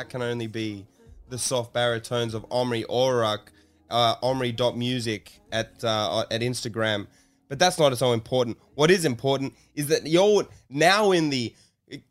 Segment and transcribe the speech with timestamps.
[0.00, 0.86] That can only be
[1.28, 3.52] the soft baritones of Omri Orak,
[3.90, 7.06] uh, Omri.music at uh, at Instagram.
[7.50, 8.56] But that's not so important.
[8.76, 11.54] What is important is that you're now in the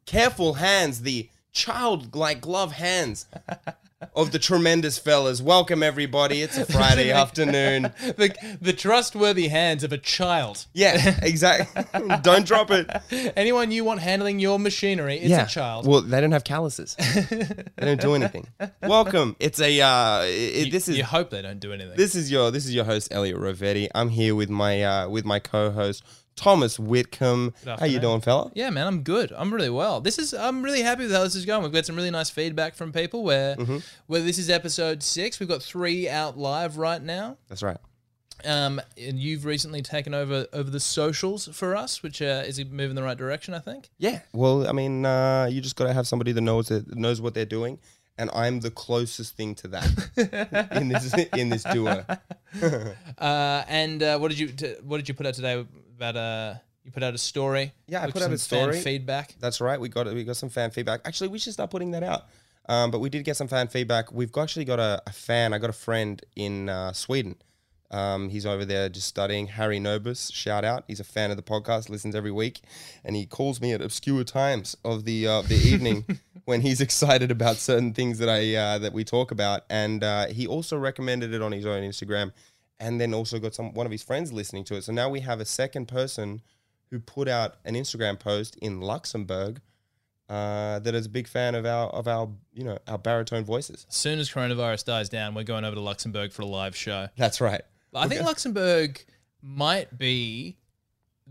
[0.05, 3.25] careful hands, the childlike glove hands
[4.15, 5.41] of the tremendous fellas.
[5.41, 6.41] Welcome everybody.
[6.41, 7.83] It's a Friday afternoon.
[7.99, 10.65] the, the trustworthy hands of a child.
[10.73, 11.83] Yeah, exactly.
[12.21, 12.89] don't drop it.
[13.35, 15.45] Anyone you want handling your machinery, it's yeah.
[15.45, 15.85] a child.
[15.85, 16.95] Well, they don't have calluses.
[16.95, 18.47] they don't do anything.
[18.81, 19.35] Welcome.
[19.39, 21.97] It's a uh, it, you, this is you hope they don't do anything.
[21.97, 23.89] this is your this is your host Elliot Rovetti.
[23.93, 26.03] I'm here with my uh, with my co-host
[26.39, 27.53] Thomas Whitcomb.
[27.65, 28.51] How you doing, fella?
[28.55, 29.31] yeah, man, I'm good.
[29.35, 29.99] I'm really well.
[30.01, 31.63] This is I'm really happy with how this is going.
[31.63, 33.77] We've got some really nice feedback from people where Mm-hmm.
[34.07, 35.39] where this is episode six.
[35.39, 37.37] We've got three out live right now.
[37.49, 37.77] That's right.
[38.45, 42.89] Um, and you've recently taken over over the socials for us, which uh, is move
[42.89, 43.89] in the right direction, I think.
[43.97, 44.21] Yeah.
[44.31, 47.33] Well, I mean, uh, you just got to have somebody that knows that knows what
[47.33, 47.79] they're doing,
[48.19, 52.05] and I'm the closest thing to that in this in this duo.
[53.17, 56.53] Uh, and uh, what did you t- what did you put out today about uh
[56.83, 57.73] you put out a story?
[57.87, 58.73] Yeah, I put out a story.
[58.73, 59.35] fan feedback.
[59.39, 59.79] That's right.
[59.79, 61.01] We got we got some fan feedback.
[61.05, 62.23] Actually, we should start putting that out.
[62.67, 64.11] Um, but we did get some fan feedback.
[64.11, 65.53] We've got- actually got a, a fan.
[65.53, 67.35] I got a friend in uh, Sweden.
[67.91, 69.47] Um, he's over there just studying.
[69.47, 70.83] Harry Nobus, shout out.
[70.87, 72.61] He's a fan of the podcast, listens every week,
[73.03, 76.05] and he calls me at obscure times of the uh, the evening
[76.45, 79.63] when he's excited about certain things that I uh, that we talk about.
[79.69, 82.31] And uh, he also recommended it on his own Instagram,
[82.79, 84.83] and then also got some one of his friends listening to it.
[84.83, 86.41] So now we have a second person
[86.91, 89.61] who put out an Instagram post in Luxembourg
[90.29, 93.85] uh, that is a big fan of our of our you know our baritone voices.
[93.89, 97.07] As soon as coronavirus dies down, we're going over to Luxembourg for a live show.
[97.17, 97.61] That's right.
[97.93, 99.03] I think Luxembourg
[99.41, 100.58] might be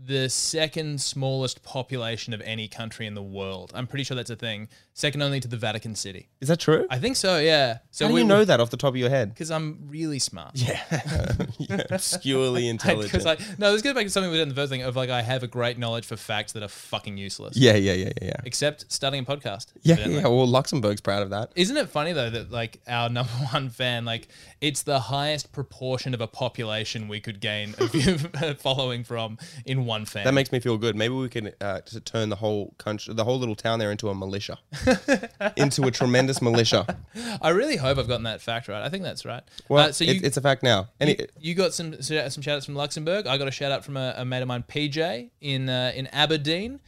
[0.05, 3.71] the second smallest population of any country in the world.
[3.75, 4.69] I'm pretty sure that's a thing.
[4.93, 6.29] Second only to the Vatican City.
[6.41, 6.85] Is that true?
[6.89, 7.79] I think so, yeah.
[7.91, 9.29] So How do you know that off the top of your head?
[9.29, 10.51] Because I'm really smart.
[10.55, 10.81] Yeah,
[11.57, 13.11] yeah obscurely intelligent.
[13.11, 14.95] Because like no, this goes back to something we did in the first thing of
[14.95, 17.57] like I have a great knowledge for facts that are fucking useless.
[17.57, 18.41] yeah, yeah, yeah, yeah, yeah.
[18.45, 19.67] Except studying a podcast.
[19.81, 20.21] Yeah, evidently.
[20.21, 20.27] yeah.
[20.27, 21.51] Well, Luxembourg's proud of that.
[21.55, 24.27] Isn't it funny though that like our number one fan, like
[24.61, 30.05] it's the highest proportion of a population we could gain a following from in one
[30.05, 30.23] fan.
[30.23, 30.95] That makes me feel good.
[30.95, 34.15] Maybe we can uh, turn the whole country, the whole little town there, into a
[34.15, 34.57] militia,
[35.57, 36.97] into a tremendous militia.
[37.41, 38.81] I really hope I've gotten that fact right.
[38.83, 39.43] I think that's right.
[39.67, 40.87] Well, Uh, so it- it's a fact now.
[41.01, 43.27] You, you got some some shout outs from Luxembourg.
[43.27, 46.07] I got a shout out from a, a mate of mine, PJ in uh, in
[46.07, 46.79] Aberdeen.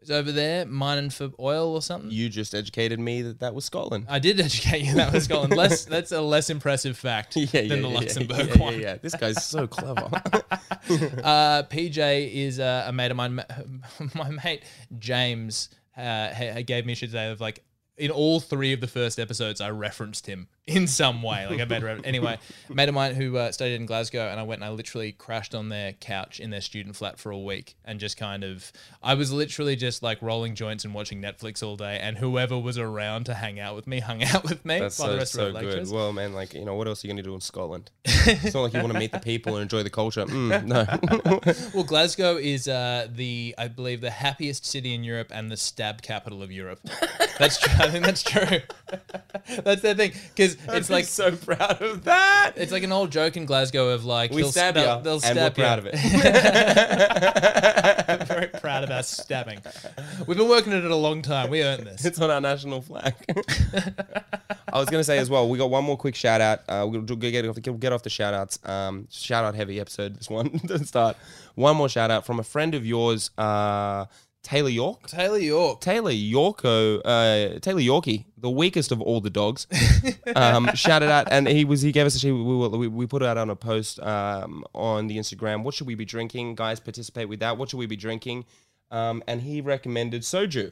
[0.00, 2.10] It's over there mining for oil or something.
[2.10, 4.06] you just educated me that that was Scotland.
[4.08, 5.56] I did educate you that was Scotland.
[5.56, 8.74] Less that's a less impressive fact yeah, yeah, than the Luxembourg yeah, yeah, one.
[8.74, 8.96] Yeah, yeah.
[9.02, 10.08] This guy's so clever.
[10.12, 13.42] Uh, PJ is uh, a mate of mine.
[14.14, 14.62] My mate
[14.98, 17.64] James uh, gave me a shit today of like
[17.98, 21.46] in all three of the first episodes, I referenced him in some way.
[21.46, 22.06] Like I made a reference.
[22.06, 25.12] Anyway, mate of mine who uh, studied in Glasgow, and I went and I literally
[25.12, 28.72] crashed on their couch in their student flat for a week, and just kind of,
[29.02, 32.78] I was literally just like rolling joints and watching Netflix all day, and whoever was
[32.78, 35.54] around to hang out with me hung out with me That's so, rest so of
[35.54, 35.64] good.
[35.64, 35.92] lectures.
[35.92, 37.90] Well, man, like, you know, what else are you going to do in Scotland?
[38.04, 40.24] it's not like you want to meet the people and enjoy the culture.
[40.24, 40.86] Mm, no.
[41.74, 46.02] Well, Glasgow is uh, the, I believe, the happiest city in Europe and the stab
[46.02, 46.80] capital of Europe.
[47.38, 47.72] That's true.
[47.86, 48.60] I think that's true.
[49.64, 52.52] that's their thing because it's like so proud of that.
[52.56, 55.14] it's like an old joke in Glasgow of like We they'll stab they'll, you, they'll
[55.14, 55.90] and stab we're proud you.
[55.90, 56.00] of it.
[58.08, 59.60] I'm very proud of our stabbing.
[60.26, 61.50] We've been working at it a long time.
[61.50, 62.04] We earned this.
[62.04, 63.14] It's on our national flag.
[64.72, 66.60] I was going to say as well, we got one more quick shout out.
[66.68, 68.58] Uh, we'll do- get off, get off the shout outs.
[68.64, 71.16] Um, shout out heavy episode, this one to start.
[71.54, 74.06] One more shout out from a friend of yours, uh,
[74.46, 75.08] Taylor York.
[75.08, 75.80] Taylor York.
[75.80, 79.66] Taylor Yorko, uh, Taylor Yorkie, the weakest of all the dogs,
[80.36, 83.26] um, shouted out, and he was he gave us a we, we, we put it
[83.26, 85.64] out on a post um, on the Instagram.
[85.64, 86.78] What should we be drinking, guys?
[86.78, 87.58] Participate with that.
[87.58, 88.44] What should we be drinking?
[88.92, 90.70] Um, and he recommended soju,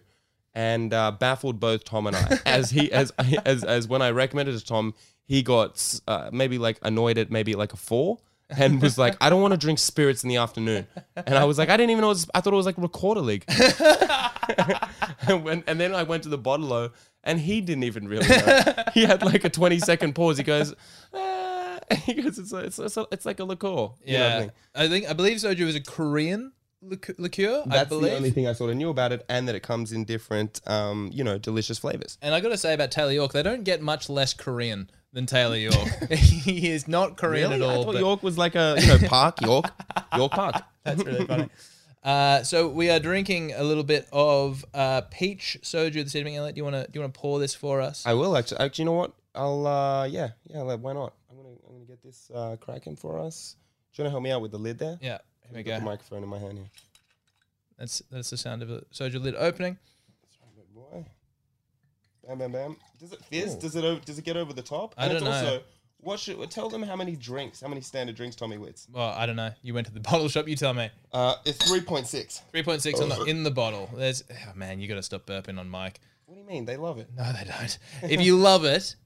[0.54, 2.38] and uh, baffled both Tom and I.
[2.46, 3.10] As he as
[3.44, 4.94] as as when I recommended to Tom,
[5.24, 8.18] he got uh, maybe like annoyed at maybe like a four.
[8.50, 10.86] And was like, I don't want to drink spirits in the afternoon.
[11.16, 12.76] And I was like, I didn't even know it was, I thought it was like
[12.78, 13.44] recorder league.
[15.26, 16.90] and, when, and then I went to the bottle
[17.22, 18.74] and he didn't even really know.
[18.92, 20.36] he had like a 20 second pause.
[20.36, 20.74] He goes,
[21.14, 21.78] ah.
[22.04, 23.90] he goes, it's, a, it's, a, it's like a liqueur.
[24.04, 24.48] You know I Yeah.
[24.74, 26.52] I think I believe soju is a Korean
[26.82, 27.62] liqueur.
[27.66, 29.92] I That's the only thing I sort of knew about it, and that it comes
[29.92, 32.18] in different, um, you know, delicious flavors.
[32.22, 35.24] And I got to say about Taylor York, they don't get much less Korean than
[35.26, 36.10] Taylor York.
[36.10, 37.64] he is not Korean Really?
[37.64, 37.84] at I all.
[37.84, 39.64] thought York was like a you know park York,
[40.14, 40.56] York Park.
[40.84, 41.48] that's really funny.
[42.04, 46.36] Uh, so we are drinking a little bit of uh, peach soju this evening.
[46.36, 48.04] Elliot, do you want to do you want to pour this for us?
[48.04, 48.58] I will actually.
[48.60, 49.12] Actually, you know what?
[49.34, 49.66] I'll.
[49.66, 50.60] uh Yeah, yeah.
[50.60, 51.14] like, Why not?
[51.30, 51.54] I'm gonna.
[51.66, 53.56] I'm gonna get this uh, cracking for us.
[53.94, 54.98] Do you want to help me out with the lid there?
[55.00, 55.78] yeah, here we I've got go.
[55.78, 56.68] The microphone in my hand here.
[57.78, 59.78] That's that's the sound of a soju lid opening.
[60.56, 61.06] Good boy.
[62.26, 62.76] Bam, bam, bam.
[63.00, 63.54] Does it fizz?
[63.56, 63.60] Ooh.
[63.60, 63.84] Does it?
[63.84, 64.94] o- Does it get over the top?
[64.96, 65.48] I And don't it's know.
[65.52, 65.62] Also,
[65.98, 68.86] what should tell them how many drinks, how many standard drinks Tommy Wits?
[68.92, 69.50] Well, I don't know.
[69.62, 70.46] You went to the bottle shop.
[70.48, 70.90] You tell me.
[71.12, 72.42] Uh, it's three point six.
[72.50, 73.88] Three point six on the in the bottle.
[73.94, 76.00] There's oh man, you got to stop burping on mic.
[76.26, 76.64] What do you mean?
[76.64, 77.08] They love it.
[77.16, 77.78] No, they don't.
[78.10, 78.96] if you love it,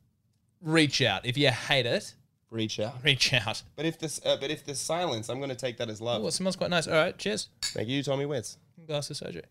[0.62, 1.26] reach out.
[1.26, 2.14] If you hate it,
[2.50, 2.94] Reach out.
[3.04, 3.62] reach out.
[3.76, 6.22] But if this, uh, but if there's silence, I'm gonna take that as love.
[6.24, 6.86] Oh, it smells quite nice.
[6.88, 7.48] All right, cheers.
[7.62, 8.56] Thank you, Tommy Wits.
[8.86, 9.42] Glass of soju.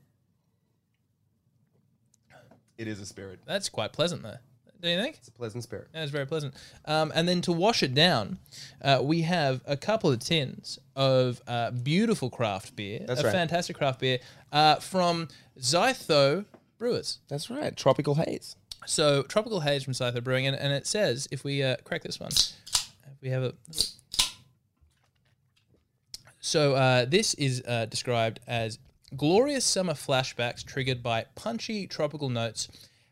[2.78, 3.40] It is a spirit.
[3.46, 4.38] That's quite pleasant, though.
[4.82, 5.16] Do you think?
[5.18, 5.88] It's a pleasant spirit.
[5.94, 6.54] Yeah, it's very pleasant.
[6.86, 8.38] Um, and then to wash it down,
[8.84, 13.04] uh, we have a couple of tins of uh, beautiful craft beer.
[13.08, 13.34] That's a right.
[13.34, 14.20] fantastic craft beer
[14.52, 15.30] uh, from
[15.60, 16.46] Zytho
[16.78, 17.20] Brewers.
[17.28, 17.76] That's right.
[17.76, 18.56] Tropical haze.
[18.86, 22.20] So tropical haze from Zytho Brewing, and, and it says if we uh, crack this
[22.20, 22.32] one,
[23.22, 23.54] we have a.
[26.40, 28.78] So uh, this is uh, described as
[29.16, 32.68] glorious summer flashbacks triggered by punchy tropical notes,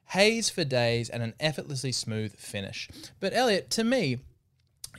[0.10, 2.90] haze for days, and an effortlessly smooth finish.
[3.20, 4.20] But Elliot, to me,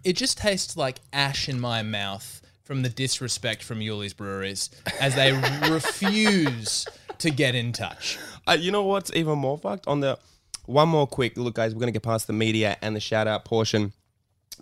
[0.05, 4.71] it just tastes like ash in my mouth from the disrespect from Yulli's Breweries
[5.01, 5.33] as they
[5.71, 6.87] refuse
[7.19, 8.19] to get in touch.
[8.47, 9.87] Uh, you know what's even more fucked?
[9.87, 10.19] On the
[10.67, 11.75] one more quick look, guys.
[11.75, 13.93] We're gonna get past the media and the shout out portion.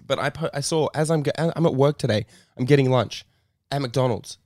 [0.06, 2.26] But I po- I saw as I'm ge- I'm at work today.
[2.56, 3.24] I'm getting lunch
[3.72, 4.38] at McDonald's,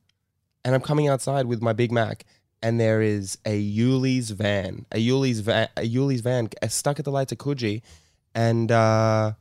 [0.69, 2.26] and I'm coming outside with my Big Mac,
[2.62, 7.06] and there is a Yulli's van, a Yulli's van, a Yulli's van uh, stuck at
[7.06, 7.81] the lights at Coogee,
[8.35, 9.32] and uh,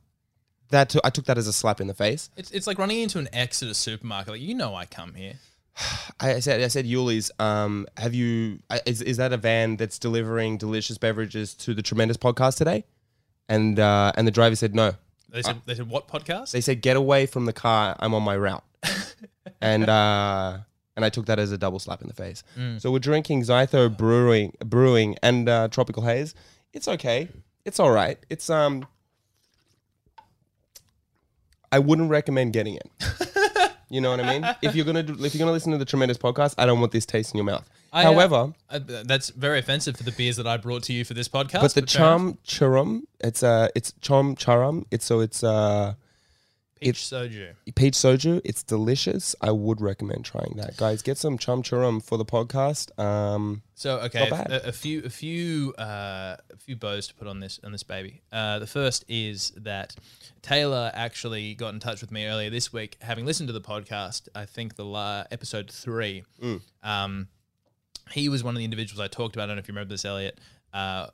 [0.69, 2.29] that took I took that as a slap in the face.
[2.37, 4.35] It's, it's like running into an X at a supermarket.
[4.35, 5.33] Like, you know, I come here.
[6.21, 7.29] I said, I said, Yulli's.
[7.39, 8.59] Um, have you?
[8.85, 12.85] Is is that a van that's delivering delicious beverages to the tremendous podcast today?
[13.49, 14.93] And uh, and the driver said no.
[15.27, 16.51] They said, they said what podcast?
[16.51, 17.97] They said get away from the car.
[17.99, 18.63] I'm on my route.
[19.61, 20.59] and uh,
[20.97, 22.43] and I took that as a double slap in the face.
[22.79, 26.35] So we're drinking Zytho Brewing, Brewing, and uh, Tropical Haze.
[26.73, 27.29] It's okay.
[27.63, 28.17] It's all right.
[28.29, 28.85] It's um.
[31.71, 32.89] I wouldn't recommend getting it.
[33.89, 34.55] You know what I mean?
[34.61, 36.91] If you're gonna do, if you're gonna listen to the tremendous podcast, I don't want
[36.91, 37.63] this taste in your mouth.
[37.93, 41.05] I, uh, However, Uh, that's very offensive for the beers that I brought to you
[41.05, 41.61] for this podcast.
[41.61, 44.83] but the chum churum, it's uh, it's chum charum.
[44.91, 45.93] It's so it's uh,
[46.79, 47.53] peach soju.
[47.75, 48.41] peach soju.
[48.43, 49.35] It's delicious.
[49.41, 51.01] I would recommend trying that, guys.
[51.01, 52.97] Get some chum churum for the podcast.
[52.99, 57.39] Um, So okay, a, a few a few uh, a few bows to put on
[57.39, 58.21] this on this baby.
[58.31, 59.95] Uh, the first is that
[60.41, 64.27] Taylor actually got in touch with me earlier this week, having listened to the podcast.
[64.35, 66.23] I think the la- episode three.
[66.41, 66.61] Mm.
[66.83, 67.27] Um,
[68.11, 69.43] he was one of the individuals I talked about.
[69.43, 70.39] I don't know if you remember this, Elliot.
[70.73, 71.07] Uh,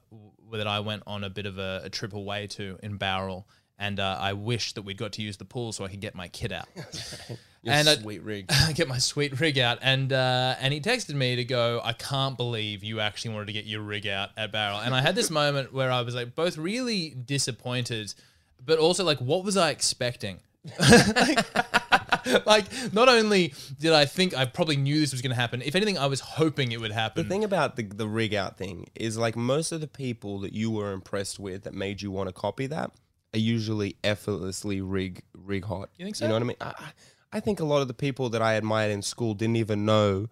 [0.51, 3.99] that I went on a bit of a, a trip away to in Bowral, and
[3.99, 6.27] uh, I wish that we'd got to use the pool so I could get my
[6.27, 6.67] kid out.
[7.65, 8.51] And I- sweet rig.
[8.75, 11.79] get my sweet rig out, and uh, and he texted me to go.
[11.81, 15.00] I can't believe you actually wanted to get your rig out at Bowral, and I
[15.00, 18.13] had this moment where I was like both really disappointed,
[18.65, 20.39] but also like, what was I expecting?
[20.77, 25.62] like, like, not only did I think I probably knew this was going to happen,
[25.62, 27.24] if anything, I was hoping it would happen.
[27.24, 30.51] The thing about the the rig out thing is like most of the people that
[30.51, 32.91] you were impressed with that made you want to copy that
[33.33, 35.89] are usually effortlessly rig rig hot.
[35.97, 36.25] You think so?
[36.25, 36.57] You know what I mean?
[36.61, 36.93] I, I-
[37.35, 40.27] I think a lot of the people that I admired in school didn't even know,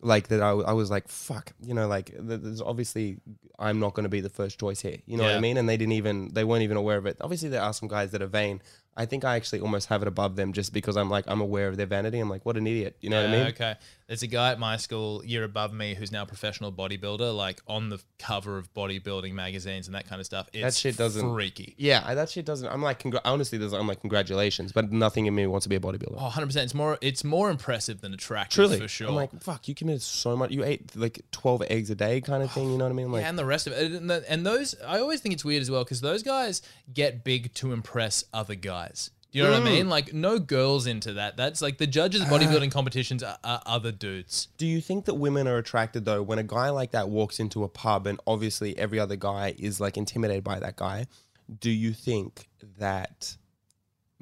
[0.00, 0.40] like that.
[0.40, 3.18] I, I was like, fuck, you know, like th- there's obviously
[3.58, 4.96] I'm not going to be the first choice here.
[5.04, 5.36] You know what Yeah.
[5.36, 5.58] I mean?
[5.58, 7.18] And they didn't even they weren't even aware of it.
[7.20, 8.62] Obviously, there are some guys that are vain.
[8.96, 11.68] I think I actually almost have it above them just because I'm like I'm aware
[11.68, 12.18] of their vanity.
[12.18, 12.96] I'm like, what an idiot.
[13.00, 13.46] You know what I mean?
[13.48, 13.74] Okay.
[14.06, 17.60] There's a guy at my school, year above me, who's now a professional bodybuilder, like
[17.66, 20.48] on the cover of bodybuilding magazines and that kind of stuff.
[20.52, 21.74] It's shit doesn't- freaky.
[21.76, 22.68] Yeah, I, that shit doesn't.
[22.68, 25.74] I'm like, congr- honestly, there's, I'm like, congratulations, but nothing in me wants to be
[25.74, 26.14] a bodybuilder.
[26.18, 26.56] Oh, 100%.
[26.62, 29.08] It's more it's more impressive than attractive Truly, for sure.
[29.08, 30.52] I'm like, fuck, you committed so much.
[30.52, 32.70] You ate like 12 eggs a day, kind of oh, thing.
[32.70, 33.10] You know what I mean?
[33.10, 33.90] Like, and the rest of it.
[33.90, 36.62] And, the- and those, I always think it's weird as well because those guys
[36.94, 38.85] get big to impress other guys.
[39.32, 39.64] Do you know what I Mm.
[39.72, 39.88] mean?
[39.88, 41.36] Like, no girls into that.
[41.36, 44.48] That's like the judges of bodybuilding competitions are, are other dudes.
[44.56, 47.62] do you think that women are attracted though when a guy like that walks into
[47.64, 51.06] a pub and obviously every other guy is like intimidated by that guy?
[51.60, 53.36] Do you think that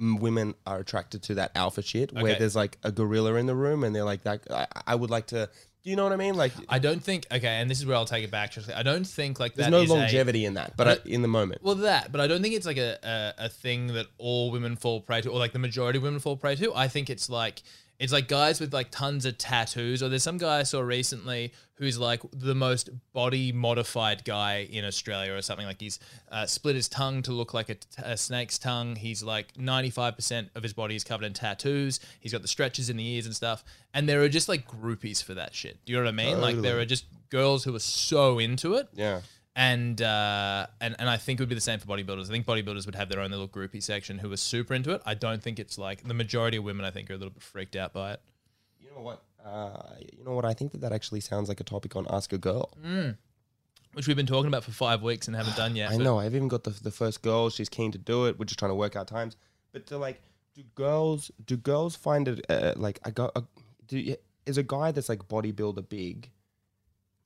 [0.01, 2.39] mm, women are attracted to that alpha shit where Okay.
[2.41, 4.41] there's like a gorilla in the room and they're like that?
[4.51, 5.49] I, I would like to
[5.85, 6.35] Do you know what I mean?
[6.35, 7.27] Like, I don't think.
[7.31, 8.57] Okay, and this is where I'll take it back.
[8.57, 10.97] Actually, I don't think like there's that no is a- longevity in that, but I,
[11.05, 11.63] in the moment.
[11.63, 12.97] well, that, but I don't think it's like a,
[13.39, 16.21] a a thing that all women fall prey to, or like the majority of women
[16.21, 16.75] fall prey to.
[16.75, 17.63] I think it's like
[17.99, 21.53] it's like guys with like tons of tattoos, or there's some guy I saw recently
[21.75, 25.99] who's like the most body modified guy in Australia, or something like he's
[26.31, 28.97] uh, split his tongue to look like a, t- a snake's tongue.
[28.97, 32.01] He's like 95% of his body is covered in tattoos.
[32.21, 35.23] He's got the stretches in the ears and stuff, and there are just like groupies
[35.23, 35.79] for that shit.
[35.85, 36.41] Do you know what I mean?
[36.41, 39.21] Like there are just girls who are so into it yeah.
[39.57, 42.25] And uh, and and I think it would be the same for bodybuilders.
[42.25, 45.03] I think bodybuilders would have their own little groupie section who are super into it.
[45.07, 46.85] I don't think it's like the majority of women.
[46.85, 48.21] I think are a little bit freaked out by it.
[48.81, 49.23] You know what?
[49.45, 50.45] Uh, you know what?
[50.45, 52.71] I think that that actually sounds like a topic on Ask a Girl.
[53.93, 55.93] Which we've been talking about for five weeks and haven't done yet.
[55.93, 56.19] I know.
[56.19, 57.49] I've even got the the first girl.
[57.49, 58.39] She's keen to do it.
[58.39, 59.37] We're just trying to work out times.
[59.73, 60.21] But to like,
[60.55, 63.45] do girls do girls find it uh, like I got a,
[63.87, 66.31] do is a guy that's like bodybuilder big?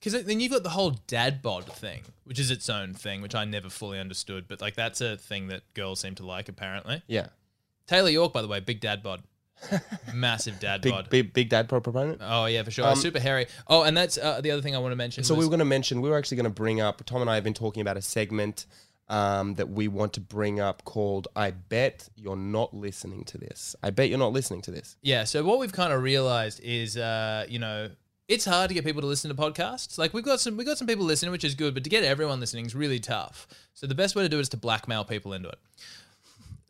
[0.01, 3.35] Because then you've got the whole dad bod thing, which is its own thing, which
[3.35, 4.45] I never fully understood.
[4.47, 7.01] But like that's a thing that girls seem to like apparently.
[7.07, 7.27] Yeah,
[7.87, 9.23] Taylor York, by the way, big dad bod,
[10.13, 11.09] massive dad big bod.
[11.09, 12.19] big big dad pro proponent.
[12.21, 12.85] Oh yeah, for sure.
[12.87, 13.47] Um, Super hairy.
[13.67, 15.23] Oh, and that's uh, the other thing I want to mention.
[15.23, 17.21] So we was- were going to mention, we were actually going to bring up, Tom
[17.21, 18.65] and I have been talking about a segment
[19.09, 23.75] um, that we want to bring up called I Bet You're Not Listening to This.
[23.83, 24.95] I bet you're not listening to this.
[25.01, 25.23] Yeah.
[25.23, 27.89] So what we've kind of realized is, uh, you know,
[28.29, 29.97] it's hard to get people to listen to podcasts.
[29.97, 32.03] Like we've got some, we've got some people listening, which is good, but to get
[32.03, 33.47] everyone listening is really tough.
[33.73, 35.57] So the best way to do it is to blackmail people into it.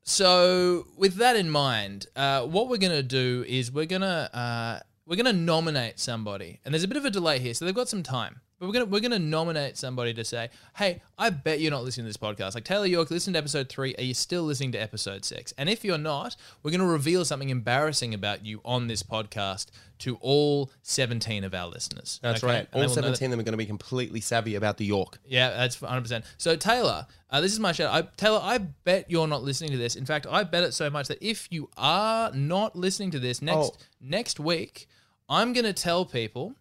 [0.04, 5.18] So with that in mind, uh, what we're gonna do is we're gonna uh, we're
[5.18, 8.02] gonna nominate somebody, and there's a bit of a delay here, so they've got some
[8.02, 8.40] time.
[8.60, 12.06] But we're gonna we're gonna nominate somebody to say, hey, I bet you're not listening
[12.06, 12.56] to this podcast.
[12.56, 13.96] Like Taylor York, listen to episode three.
[13.98, 15.54] Are you still listening to episode six?
[15.58, 19.68] And if you're not, we're gonna reveal something embarrassing about you on this podcast
[20.00, 22.20] to all 17 of our listeners.
[22.22, 22.54] That's Okay?
[22.54, 22.60] right.
[22.60, 24.78] And All will know that- 17 of them are going to be completely savvy about
[24.78, 25.20] the York.
[25.28, 26.24] yeah, that's 100%.
[26.38, 27.94] So, Taylor, uh, this is my shout.
[27.94, 29.98] I, Taylor, I bet you're not listening to this.
[29.98, 33.42] In fact, I bet it so much that if you are not listening to this
[33.42, 33.72] next Oh.
[34.00, 34.88] next week,
[35.28, 36.56] I'm going to tell people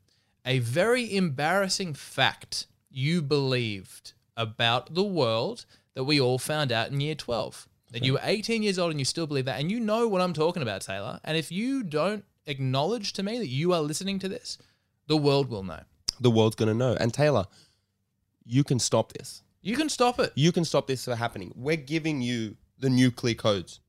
[0.49, 7.00] a very embarrassing fact you believed about the world that we all found out in
[7.00, 7.69] year 12.
[7.93, 9.61] That you were 18 years old and you still believe that.
[9.61, 11.21] And you know what I'm talking about, Taylor.
[11.23, 14.57] And if you don't acknowledge to me that you are listening to this,
[15.07, 15.81] the world will know.
[16.19, 16.97] The world's going to know.
[16.99, 17.47] And Taylor,
[18.45, 19.43] you can stop this.
[19.61, 20.33] You can stop it.
[20.35, 21.52] You can stop this from happening.
[21.57, 23.81] We're giving you the nuclear codes.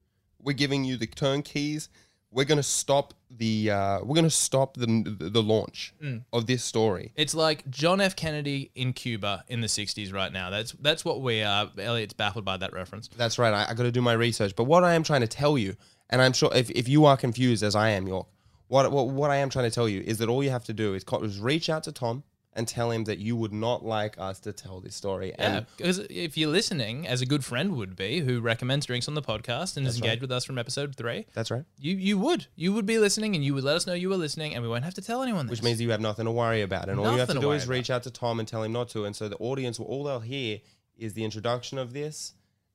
[0.42, 1.88] We're giving you the turnkeys.
[2.32, 4.86] We're going to stop the uh, we're going to stop the
[5.20, 6.24] the launch Mm.
[6.34, 7.14] of this story.
[7.16, 8.16] It's like John F.
[8.16, 10.50] Kennedy in Cuba in the '60s right now.
[10.50, 11.70] That's that's what we are.
[11.78, 13.08] Elliot's baffled by that reference.
[13.16, 13.54] That's right.
[13.54, 14.56] I, I got to do my research.
[14.56, 15.76] But what I am trying to tell you,
[16.10, 18.28] and I'm sure if, if you are confused as I am, York,
[18.68, 20.74] what, what what I am trying to tell you is that all you have to
[20.74, 22.24] do is, is reach out to Tom
[22.60, 25.30] and tell him that you would not like us to tell this story.
[25.30, 29.08] Yeah, And because if you're listening, as a good friend would be, who recommends drinks
[29.08, 31.64] on the podcast and is engaged with us from episode three, that's right.
[31.80, 34.18] you you would you would be listening and you would let us know you were
[34.18, 35.48] listening, and we won't have to tell anyone.
[35.48, 35.52] This.
[35.52, 36.90] Which means you have nothing to worry about.
[36.90, 38.62] And all you have to to do is worry reach out to Tom and tell
[38.62, 39.06] him not to.
[39.06, 40.60] And so the audience, all they'll hear
[40.98, 42.34] is the introduction of this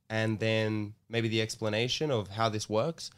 [0.09, 3.11] and then maybe the explanation of how this works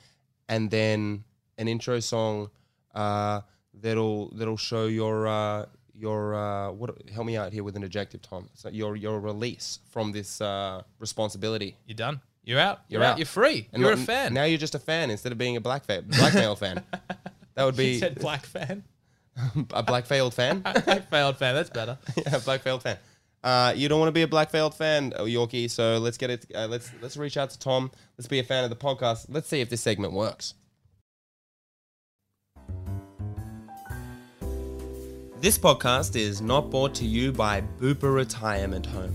[0.49, 1.25] and then
[1.58, 2.50] an intro song
[2.94, 3.40] uh,
[3.75, 5.66] that'll that'll show your uh,
[5.98, 9.80] your uh, what help me out here with an adjective tom so your your release
[9.90, 12.20] from this uh, responsibility you're done.
[12.44, 12.82] You're out.
[12.88, 13.12] You're, You're out.
[13.14, 13.18] out.
[13.18, 13.68] You're free.
[13.72, 14.32] And you're a fan.
[14.32, 16.80] now you're just a fan instead of being a black fa- blackmail fan
[17.54, 18.84] that would be said black fan.
[19.72, 21.54] a black failed fan black failed fan.
[21.56, 21.98] That's better.
[22.16, 22.98] yeah, black failed fan.
[23.42, 25.70] Uh, you don't want to be a black failed fan, oh, Yorkie.
[25.70, 26.46] So let's get it.
[26.54, 27.90] Uh, let's let's reach out to Tom.
[28.16, 29.26] Let's be a fan of the podcast.
[29.28, 30.54] Let's see if this segment works.
[35.46, 39.14] This podcast is not brought to you by Booper Retirement Home.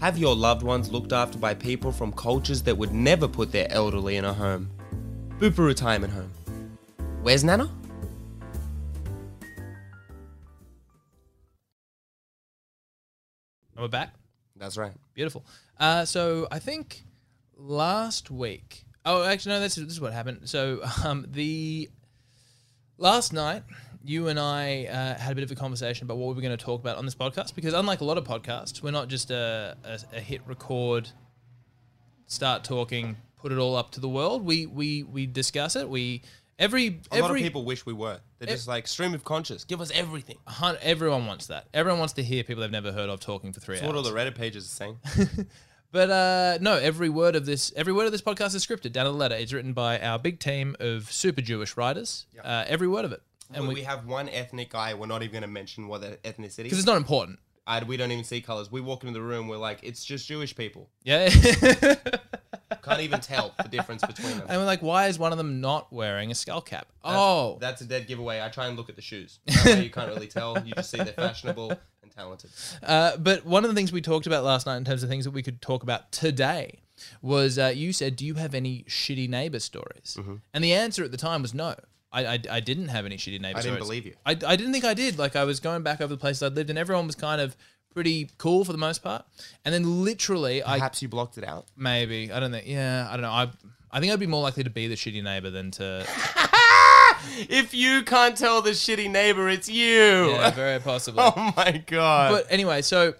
[0.00, 3.70] Have your loved ones looked after by people from cultures that would never put their
[3.70, 4.68] elderly in a home.
[5.38, 6.32] Booper Retirement Home.
[7.22, 7.70] Where's Nana?
[13.76, 14.14] And we're back.
[14.56, 14.94] That's right.
[15.14, 15.44] Beautiful.
[15.78, 17.04] Uh, so I think
[17.56, 18.84] last week.
[19.06, 19.60] Oh, actually, no.
[19.60, 20.40] This is, this is what happened.
[20.48, 21.88] So um, the
[22.98, 23.62] last night,
[24.04, 26.56] you and I uh, had a bit of a conversation about what we were going
[26.56, 27.54] to talk about on this podcast.
[27.54, 31.08] Because unlike a lot of podcasts, we're not just a, a, a hit record,
[32.26, 34.44] start talking, put it all up to the world.
[34.44, 35.88] We we we discuss it.
[35.88, 36.22] We
[36.58, 38.20] every A every lot of people wish we were.
[38.38, 39.64] They're just like stream of conscious.
[39.64, 40.38] Give us everything.
[40.80, 41.68] everyone wants that.
[41.72, 43.94] Everyone wants to hear people they've never heard of talking for three That's hours.
[43.94, 44.98] what all the Reddit pages are saying.
[45.92, 49.04] But uh, no, every word of this, every word of this podcast is scripted down
[49.04, 49.34] to the letter.
[49.34, 52.26] It's written by our big team of super Jewish writers.
[52.42, 53.22] Uh, every word of it.
[53.54, 54.94] And we, we have one ethnic guy.
[54.94, 56.64] We're not even going to mention what the ethnicity.
[56.64, 57.38] because it's not important.
[57.66, 58.72] I, we don't even see colors.
[58.72, 59.46] We walk into the room.
[59.46, 60.88] We're like, it's just Jewish people.
[61.04, 61.28] Yeah.
[62.82, 64.46] Can't even tell the difference between them.
[64.48, 66.88] and we're like, why is one of them not wearing a skull cap?
[67.04, 68.40] oh, That's a dead giveaway.
[68.40, 69.38] I try and look at the shoes.
[69.66, 70.58] You can't really tell.
[70.64, 71.70] You just see they're fashionable
[72.02, 72.50] and talented.
[72.82, 75.24] Uh, but one of the things we talked about last night in terms of things
[75.24, 76.80] that we could talk about today
[77.20, 80.16] was uh, you said, Do you have any shitty neighbor stories?
[80.18, 80.36] Mm-hmm.
[80.52, 81.76] And the answer at the time was no.
[82.12, 84.14] I, I, I didn't have any shitty neighbor I didn't believe you.
[84.26, 85.18] I, I didn't think I did.
[85.18, 87.56] Like, I was going back over the places I'd lived, and everyone was kind of
[87.94, 89.24] pretty cool for the most part.
[89.64, 91.66] And then literally, I Perhaps you blocked it out.
[91.76, 93.30] maybe, I don't think, yeah, I don't know.
[93.30, 93.50] I,
[93.90, 96.06] I think I'd be more likely to be the shitty neighbor than to.
[97.48, 100.30] if you can't tell the shitty neighbor, it's you.
[100.30, 101.22] Yeah, very possibly.
[101.22, 102.32] Oh my god.
[102.32, 103.14] but anyway, so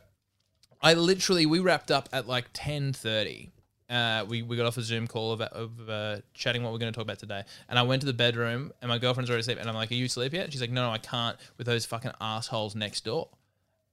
[0.81, 3.51] I literally we wrapped up at like ten thirty.
[3.93, 6.91] Uh, we, we got off a Zoom call of, of uh, chatting what we're going
[6.91, 9.59] to talk about today, and I went to the bedroom, and my girlfriend's already asleep,
[9.61, 11.85] and I'm like, "Are you asleep yet?" She's like, "No, no, I can't with those
[11.85, 13.29] fucking assholes next door."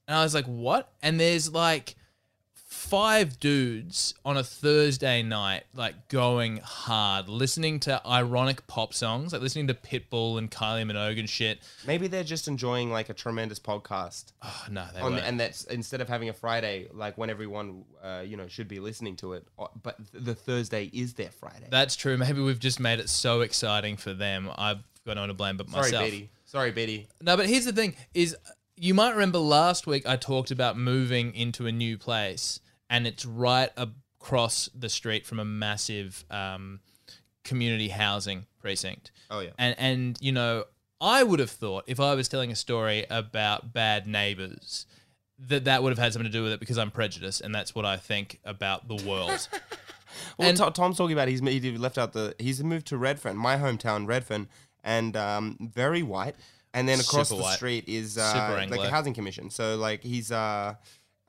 [0.08, 1.96] And I was like, "What?" And there's like
[2.70, 9.42] five dudes on a Thursday night, like going hard, listening to ironic pop songs, like
[9.42, 11.60] listening to Pitbull and Kylie Minogue and shit.
[11.88, 14.34] Maybe they're just enjoying like a tremendous podcast.
[14.44, 15.26] Oh no, they On weren't.
[15.26, 18.80] and that's instead of having a Friday, like when everyone, uh, you know, should be
[18.80, 19.48] listening to it.
[19.58, 21.68] uh, But the Thursday is their Friday.
[21.72, 22.18] That's true.
[22.18, 24.48] Maybe we've just made it so exciting for them.
[24.56, 25.92] I've got no one to blame but Sorry, myself.
[26.04, 26.30] Sorry, Betty.
[26.46, 27.08] Sorry, Betty.
[27.22, 28.36] No, but here's the thing: is
[28.80, 32.60] you might remember last week I talked about moving into a new place,
[32.90, 36.80] and it's right across the street from a massive um,
[37.44, 39.12] community housing precinct.
[39.30, 39.52] Oh yeah.
[39.58, 40.66] And and you know,
[41.02, 44.86] I would have thought if I was telling a story about bad neighbors.
[45.48, 47.74] That that would have had something to do with it because I'm prejudiced and that's
[47.74, 49.48] what I think about the world.
[50.38, 53.38] Well, And- To- Tom's talking about he's he left out the he's moved to Redfern,
[53.38, 54.50] my hometown, Redfern,
[54.84, 56.36] and um, very white.
[56.74, 57.56] And then across Super the white.
[57.56, 58.84] street is Super uh, like Anglo.
[58.84, 59.50] the housing commission.
[59.50, 60.76] So like he's uh,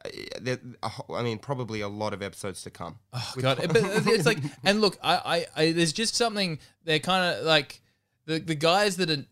[0.05, 0.09] uh,
[0.41, 2.99] there, a ho- I mean probably a lot of episodes to come.
[3.13, 3.77] Oh, God, but
[4.07, 6.59] it's like, and look, I, I, I there's just something.
[6.85, 7.81] They're kind of like
[8.27, 9.25] the the guys that are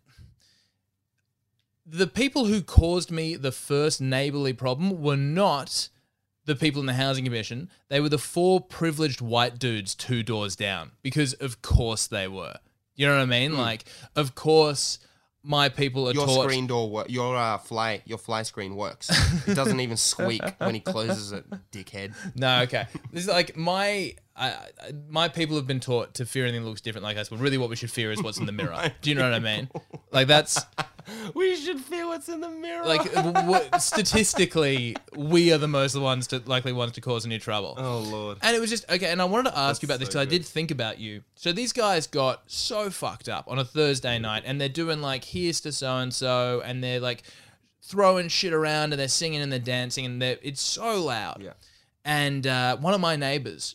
[1.86, 5.88] the people who caused me the first neighborly problem were not
[6.44, 7.70] the people in the housing commission.
[7.88, 12.56] They were the four privileged white dudes two doors down because of course they were.
[12.94, 13.56] You know what I mean?
[13.56, 13.84] Like,
[14.16, 14.98] of course,
[15.42, 16.42] my people are Your taught.
[16.44, 19.08] screen door, your uh, fly, your fly screen works.
[19.46, 22.14] It doesn't even squeak when he closes it, dickhead.
[22.34, 22.86] No, okay.
[23.12, 26.68] This is like my I, I- my people have been taught to fear anything that
[26.68, 28.92] looks different like us, but really what we should fear is what's in the mirror.
[29.02, 29.68] Do you know what I mean?
[30.12, 30.60] Like that's
[31.34, 32.84] We should fear what's in the mirror.
[32.84, 37.24] like w- w- statistically, we are the most the ones to likely ones to cause
[37.26, 37.74] any trouble.
[37.78, 38.38] oh lord.
[38.42, 39.06] And it was just okay.
[39.10, 41.22] And I wanted to ask you about this so because I did think about you.
[41.34, 45.24] So these guys got so fucked up on a Thursday night, and they're doing like
[45.24, 47.22] here's to so and so, and they're like
[47.82, 51.42] throwing shit around, and they're singing and they're dancing, and they're it's so loud.
[51.42, 51.52] Yeah.
[52.04, 53.74] And uh, one of my neighbors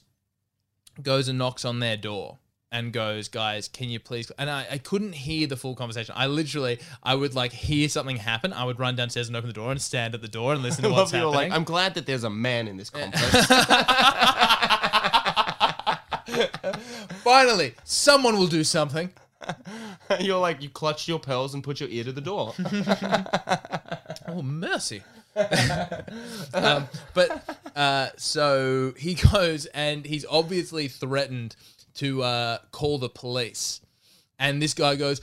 [1.01, 2.37] goes and knocks on their door
[2.71, 4.31] and goes, guys, can you please?
[4.37, 6.13] And I, I couldn't hear the full conversation.
[6.17, 8.51] I literally, I would like hear something happen.
[8.51, 10.83] I would run downstairs and open the door and stand at the door and listen
[10.83, 11.33] to what's happening.
[11.33, 13.47] like I'm glad that there's a man in this complex.
[17.23, 19.09] Finally, someone will do something.
[20.19, 22.53] You're like you clutched your pearls and put your ear to the door.
[24.27, 25.03] Oh, mercy.
[26.53, 31.55] um, but uh, so he goes and he's obviously threatened
[31.95, 33.81] to uh, call the police.
[34.39, 35.21] And this guy goes,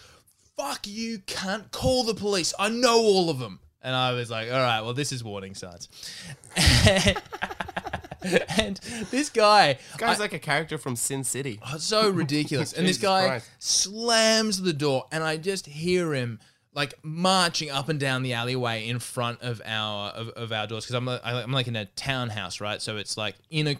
[0.57, 2.53] Fuck you, can't call the police.
[2.59, 3.61] I know all of them.
[3.83, 5.88] And I was like, All right, well, this is warning signs.
[8.59, 8.77] and
[9.11, 11.61] this guy, Guy's like a character from Sin City.
[11.66, 12.73] Oh, so ridiculous.
[12.73, 13.51] and this guy Christ.
[13.59, 16.38] slams the door, and I just hear him
[16.72, 20.85] like marching up and down the alleyway in front of our of, of our doors
[20.85, 22.80] because I'm like, I'm like in a townhouse, right?
[22.80, 23.76] So it's like in a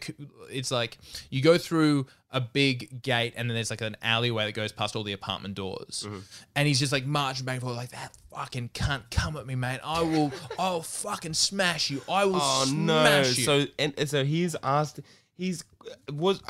[0.51, 0.99] it's like
[1.31, 4.95] you go through a big gate and then there's like an alleyway that goes past
[4.97, 6.19] all the apartment doors, Mm-hmm.
[6.57, 9.55] and he's just like marching back and forth like that fucking cunt come at me,
[9.55, 9.81] mate.
[9.85, 12.03] I will I'll fucking smash you.
[12.09, 13.03] I will Oh no!
[13.03, 13.45] smash you.
[13.45, 14.99] So and and so he's asked.
[15.33, 15.65] He's
[16.13, 16.43] was.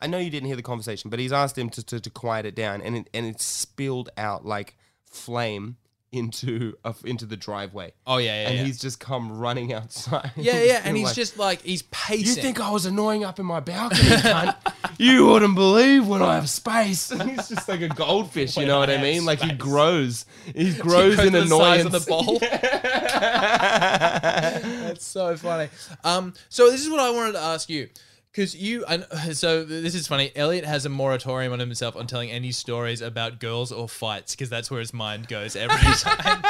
[0.00, 2.44] I know you didn't hear the conversation, but he's asked him to, to, to quiet
[2.46, 4.74] it down, and it, and it spilled out like
[5.04, 5.76] flame
[6.12, 7.92] into a, into the driveway.
[8.06, 8.64] oh yeah, yeah, and yeah.
[8.64, 10.30] he's just come running outside.
[10.36, 12.26] yeah, yeah, and he's like, just like he's pacing.
[12.26, 14.54] You think I was annoying up in my balcony, cunt?
[14.98, 17.10] you wouldn't believe when I have space.
[17.22, 19.24] He's just like a goldfish, you know what I I mean?
[19.24, 20.26] Like he grows.
[20.54, 21.86] He grows in the size annoyance.
[21.86, 22.38] of the bowl.
[24.92, 25.70] That's so funny.
[26.04, 27.88] Um, so this is what I wanted to ask you,
[28.32, 30.32] Because you, and so this is funny.
[30.34, 34.48] Elliot has a moratorium on himself on telling any stories about girls or fights because
[34.48, 36.42] that's where his mind goes every time.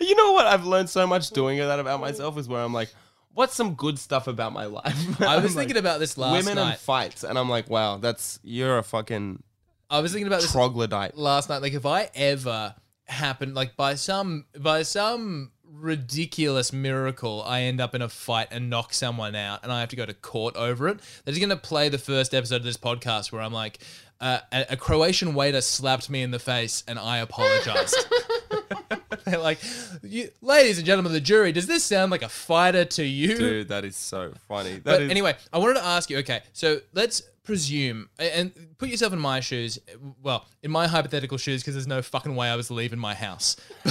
[0.00, 0.46] you know what?
[0.46, 2.90] I've learned so much doing that about myself is where I'm like,
[3.32, 5.20] what's some good stuff about my life?
[5.22, 6.38] I was thinking like, about this last night.
[6.40, 6.70] women night.
[6.72, 9.42] and fights, and I'm like, wow, that's you're a fucking
[9.90, 11.16] I was thinking about this troglodyte.
[11.16, 11.62] last night.
[11.62, 12.74] Like, if I ever
[13.06, 18.70] happened, like by some by some ridiculous miracle, I end up in a fight and
[18.70, 20.98] knock someone out, and I have to go to court over it.
[21.24, 23.78] They're just going to play the first episode of this podcast where I'm like,
[24.20, 27.96] uh, a, a Croatian waiter slapped me in the face, and I apologized.
[29.24, 29.58] They're like,
[30.02, 33.36] you, ladies and gentlemen of the jury, does this sound like a fighter to you?
[33.36, 34.74] Dude, that is so funny.
[34.74, 36.18] That But is- anyway, I wanted to ask you.
[36.18, 39.78] Okay, so let's presume and put yourself in my shoes.
[40.22, 43.56] Well, in my hypothetical shoes, because there's no fucking way I was leaving my house.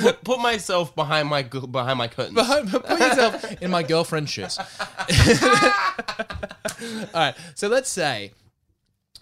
[0.00, 2.34] put, put myself behind my behind my curtains.
[2.34, 4.58] But put yourself in my girlfriend's shoes.
[4.58, 4.66] All
[7.14, 8.32] right, so let's say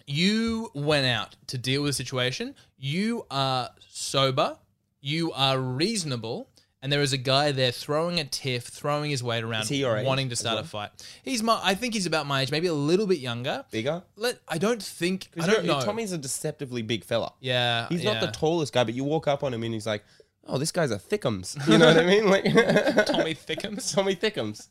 [0.07, 2.55] you went out to deal with a situation.
[2.77, 4.59] You are sober.
[5.01, 6.49] You are reasonable.
[6.83, 9.71] And there is a guy there throwing a tiff, throwing his weight around,
[10.05, 10.65] wanting to start well?
[10.65, 10.91] a fight.
[11.23, 13.65] He's my, I think he's about my age, maybe a little bit younger.
[13.71, 14.03] Bigger.
[14.17, 15.81] Let I don't think I don't know.
[15.81, 17.33] Tommy's a deceptively big fella.
[17.41, 20.05] yeah, He's not the tallest guy, but you walk up on him and he's like,
[20.47, 22.29] "Oh, this guy's a thickums." You know what I mean?
[22.29, 22.45] Like
[23.07, 23.95] Tommy Thickums.
[23.95, 24.67] Tommy Thickums.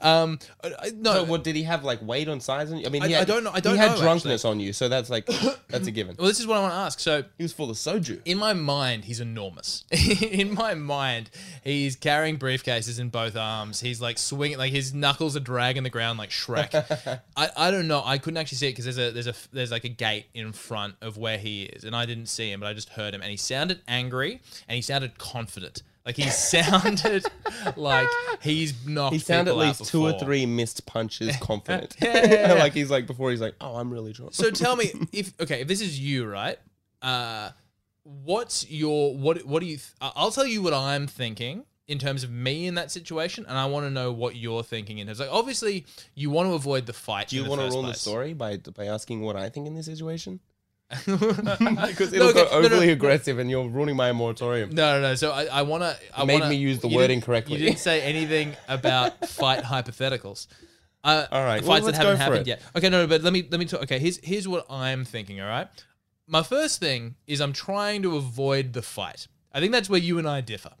[0.00, 2.70] Um, I- I- no, So, what did he have like weight on size?
[2.70, 2.86] On you?
[2.86, 4.72] I mean, I- he I don't know- I don't He had know, drunkenness on you,
[4.72, 5.26] so that's like
[5.68, 6.16] that's a given.
[6.18, 7.00] well, this is what I want to ask.
[7.00, 8.20] So, He was full of soju.
[8.24, 9.84] in my mind, he's enormous.
[10.20, 11.30] in my mind,
[11.64, 13.80] he's carrying briefcases in both arms.
[13.80, 17.20] He's like swinging, like his knuckles are dragging the ground like Shrek.
[17.36, 18.02] I, I don't know.
[18.04, 20.52] I couldn't actually see it because there's a there's a there's like a gate in
[20.52, 23.22] front of where he is, and I didn't see him, but I just heard him,
[23.22, 25.82] and he sounded angry and he sounded confident.
[26.06, 27.24] Like he sounded
[27.76, 28.08] like
[28.40, 29.14] he's knocked.
[29.14, 31.96] He sounded at least two or three missed punches confident.
[32.00, 32.52] Yeah, yeah, yeah.
[32.62, 35.62] like he's like before he's like, "Oh, I'm really drunk." So tell me if okay,
[35.62, 36.58] if this is you, right?
[37.02, 37.50] Uh,
[38.04, 39.44] what's your what?
[39.44, 39.78] What do you?
[39.78, 43.58] Th- I'll tell you what I'm thinking in terms of me in that situation, and
[43.58, 45.18] I want to know what you're thinking in terms.
[45.18, 47.28] Like, obviously, you want to avoid the fight.
[47.28, 49.86] Do you want to ruin the story by by asking what I think in this
[49.86, 50.38] situation?
[51.04, 54.70] because it'll go overly aggressive, and you're ruining my moratorium.
[54.70, 55.14] No, no, no.
[55.16, 55.96] So I, I want to.
[56.16, 57.58] I made wanna, me use the word incorrectly.
[57.58, 60.46] You didn't say anything about fight hypotheticals.
[61.02, 62.46] Uh, All right, fights let's that haven't happened it.
[62.46, 62.62] yet.
[62.76, 63.82] Okay, no, no, but let me let me talk.
[63.82, 65.40] Okay, here's here's what I'm thinking.
[65.40, 65.68] All right,
[66.28, 69.26] my first thing is I'm trying to avoid the fight.
[69.52, 70.72] I think that's where you and I differ.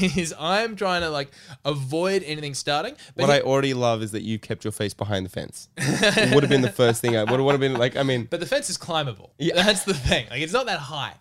[0.00, 1.30] Is I'm trying to like
[1.64, 2.94] avoid anything starting.
[3.16, 5.68] But What he- I already love is that you kept your face behind the fence.
[5.76, 7.96] it would have been the first thing I would have been like.
[7.96, 9.32] I mean, But the fence is climbable.
[9.38, 9.54] Yeah.
[9.54, 10.26] That's the thing.
[10.30, 11.14] Like it's not that high.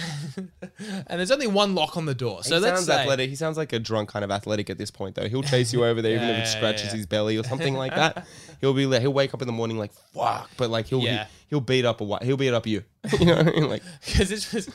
[0.78, 2.42] and there's only one lock on the door.
[2.42, 3.30] So he let's sounds say, athletic.
[3.30, 5.28] He sounds like a drunk kind of athletic at this point, though.
[5.28, 6.96] He'll chase you over there, even if it scratches yeah.
[6.96, 8.26] his belly or something like that.
[8.60, 11.26] He'll be he'll wake up in the morning like fuck, but like he'll Yeah.
[11.48, 12.22] he, will beat up a white.
[12.22, 12.84] He'll beat up you.
[13.18, 13.70] you know what I mean?
[13.70, 14.68] Like because it's was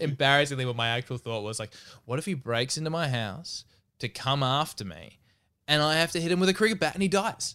[0.00, 1.72] embarrassingly what my actual thought was like
[2.04, 3.64] what if he breaks into my house
[3.98, 5.18] to come after me
[5.70, 7.54] and i have to hit him with a cricket bat and he dies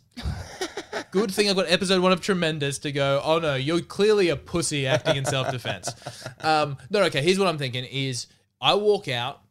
[1.12, 4.36] good thing i've got episode one of tremendous to go oh no you're clearly a
[4.36, 5.93] pussy acting in self-defense
[6.41, 8.28] um, no okay here's what i'm thinking is
[8.60, 9.41] i walk out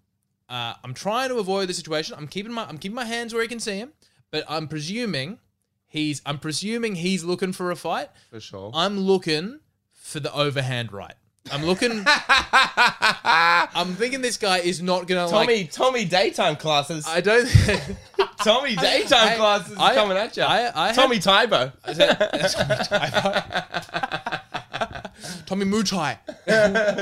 [0.48, 3.42] uh, i'm trying to avoid the situation i'm keeping my i'm keeping my hands where
[3.42, 3.92] he can see him
[4.31, 5.38] but i'm presuming
[5.87, 8.70] he's i'm presuming he's looking for a fight for sure.
[8.74, 9.61] I'm looking
[9.92, 11.14] for the overhand right.
[11.52, 12.02] I'm looking.
[12.07, 15.46] I'm thinking this guy is not gonna like.
[15.46, 17.07] Tommy, Tommy, daytime classes.
[17.07, 17.46] I don't.
[18.42, 20.42] Tommy, daytime I- classes I- coming at you.
[20.42, 21.72] I- I Tommy Tybo.
[25.46, 26.18] Tommy Mutai.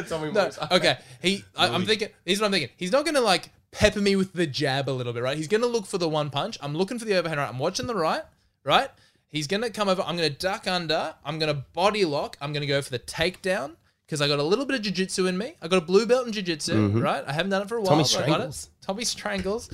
[0.09, 0.99] Tommy No, okay.
[1.21, 1.45] He.
[1.57, 2.09] I, I'm thinking.
[2.25, 2.71] Here's what I'm thinking.
[2.77, 5.37] He's not gonna like pepper me with the jab a little bit, right?
[5.37, 6.59] He's gonna look for the one punch.
[6.61, 7.49] I'm looking for the overhand right.
[7.49, 8.23] I'm watching the right,
[8.65, 8.89] right.
[9.29, 10.03] He's gonna come over.
[10.03, 11.15] I'm gonna duck under.
[11.25, 12.37] I'm gonna body lock.
[12.41, 13.77] I'm gonna go for the takedown
[14.13, 15.55] because I got a little bit of jiu-jitsu in me.
[15.63, 17.25] I got a blue belt in jiu-jitsu, right?
[17.27, 17.93] I haven't done it for a while.
[17.93, 18.53] Tommy but I got it.
[18.53, 18.71] strangles.
[18.83, 19.71] Tommy strangles.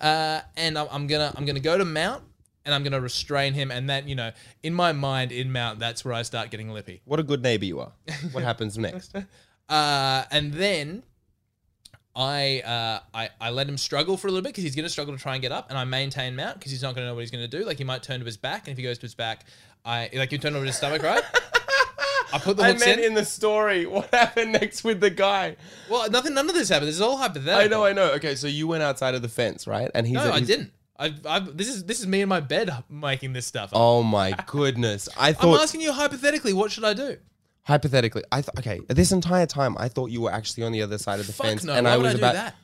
[0.00, 2.22] Uh, and I'm, I'm gonna I'm gonna go to mount
[2.64, 3.70] and I'm gonna restrain him.
[3.70, 4.30] And then you know,
[4.62, 7.02] in my mind, in mount, that's where I start getting lippy.
[7.04, 7.92] What a good neighbor you are.
[8.32, 9.14] What happens next?
[9.68, 11.02] Uh, and then
[12.14, 14.90] I, uh, I I let him struggle for a little bit because he's going to
[14.90, 17.08] struggle to try and get up, and I maintain mount because he's not going to
[17.08, 17.64] know what he's going to do.
[17.64, 19.46] Like he might turn to his back, and if he goes to his back,
[19.82, 21.22] I like you turn over to his stomach, right?
[22.32, 23.06] I put the I hooks meant in.
[23.08, 23.86] in the story.
[23.92, 25.56] What happened next with the guy?
[25.90, 26.88] Well, nothing, none of this happened.
[26.88, 27.60] This is all hypothetical.
[27.60, 28.12] I know, I know.
[28.14, 29.90] Okay, so you went outside of the fence, right?
[29.94, 30.14] And he's.
[30.14, 30.72] No, I he's- didn't.
[30.98, 33.70] I, I, this is this is me in my bed making this stuff.
[33.72, 33.78] up.
[33.80, 35.08] Oh my goodness!
[35.18, 37.16] I I'm thought asking you hypothetically, what should I do?
[37.64, 38.22] hypothetically.
[38.30, 38.80] I thought okay.
[38.88, 41.46] This entire time, I thought you were actually on the other side of the Fuck
[41.46, 41.72] fence, no.
[41.74, 42.54] and Why I would was I do about that?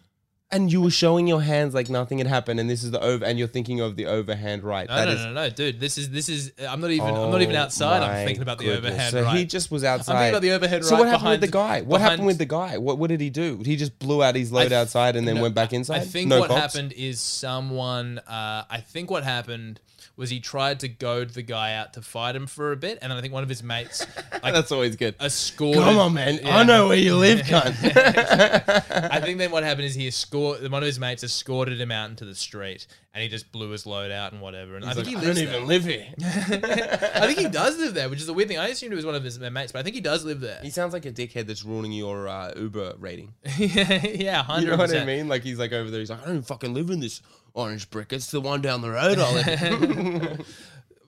[0.51, 3.23] And you were showing your hands like nothing had happened, and this is the over,
[3.23, 4.89] and you're thinking of the overhand right.
[4.89, 5.79] No, That no, is- no, no, dude.
[5.79, 6.53] This is this is.
[6.67, 7.07] I'm not even.
[7.15, 8.03] I'm not even Oh outside.
[8.03, 8.93] I'm thinking about the goodness.
[8.93, 9.37] overhand So right.
[9.37, 10.15] he just was outside.
[10.15, 11.01] I'm thinking about the overhead So right.
[11.01, 11.83] what happened with the guy?
[11.83, 12.79] What happened behind- with the guy?
[12.79, 13.61] What what did he do?
[13.63, 15.97] He just blew out his load th- outside and then No, went back inside.
[16.01, 16.61] I think no what cops?
[16.75, 18.19] happened is someone.
[18.27, 19.81] Uh, I think what happened
[20.19, 23.11] was he tried to goad the guy out to fight him for a bit, and
[23.11, 24.05] then I think one of his mates
[24.43, 25.15] like That's always good.
[25.21, 25.81] escorted.
[25.83, 26.41] Come on, man.
[26.43, 26.59] Yeah.
[26.59, 27.73] I know where you live, cunt.
[29.13, 32.11] I think then what happened is he escorted one of his mates escorted him out
[32.11, 34.77] into the street, and he just blew his load out and whatever.
[34.77, 35.45] And I think he I don't there.
[35.45, 36.07] even live here.
[36.23, 38.59] I think he does live there, which is the weird thing.
[38.59, 40.59] I assumed it was one of his mates, but I think he does live there.
[40.63, 43.35] He sounds like a dickhead that's ruining your uh, Uber rating.
[43.57, 45.29] yeah, yeah, hundred You know what I mean?
[45.29, 46.01] Like he's like over there.
[46.01, 47.23] He's like, I don't fucking live in this
[47.55, 48.13] orange brick.
[48.13, 49.19] It's the one down the road.
[49.19, 50.47] I live.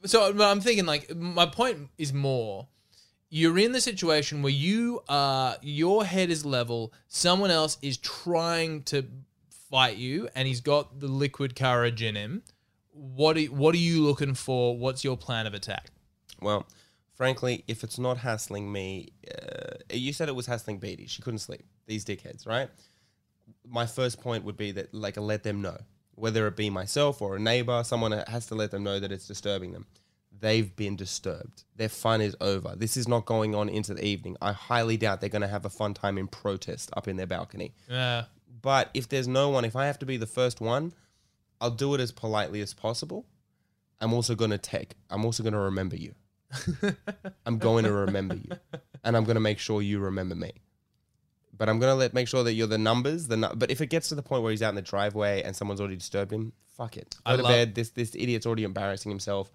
[0.07, 2.69] So but I'm thinking like my point is more
[3.29, 8.83] you're in the situation where you are your head is level, someone else is trying
[8.85, 9.05] to
[9.71, 12.43] fight you and he's got the liquid courage in him.
[12.93, 14.77] What are, what are you looking for?
[14.77, 15.91] What's your plan of attack?
[16.41, 16.67] well,
[17.15, 21.07] frankly, if it's not hassling me, uh, you said it was hassling Beatty.
[21.07, 21.65] She couldn't sleep.
[21.87, 22.71] These dickheads, right?
[23.69, 25.77] My first point would be that, like, let them know,
[26.21, 29.27] whether it be myself or a neighbor, someone has to let them know that it's
[29.27, 29.87] disturbing them.
[30.39, 31.65] They've been disturbed.
[31.77, 32.75] Their fun is over.
[32.77, 34.37] This is not going on into the evening.
[34.41, 37.27] I highly doubt they're going to have a fun time in protest up in their
[37.27, 37.75] balcony.
[37.91, 38.23] Uh,
[38.63, 40.93] But if there's no one, if I have to be the first one,
[41.61, 43.27] I'll do it as politely as possible.
[44.01, 46.15] I'm also going to take, I'm also going to remember you.
[47.47, 48.51] I'm going to remember you.
[49.05, 50.53] And I'm going to make sure you remember me.
[51.57, 53.27] But I'm going to let make sure that you're the numbers.
[53.29, 55.43] The nu- but if it gets to the point where he's out in the driveway
[55.43, 57.17] and someone's already disturbed him, fuck it.
[57.27, 57.75] Go I to love- bed.
[57.75, 59.51] This this idiot's already embarrassing himself.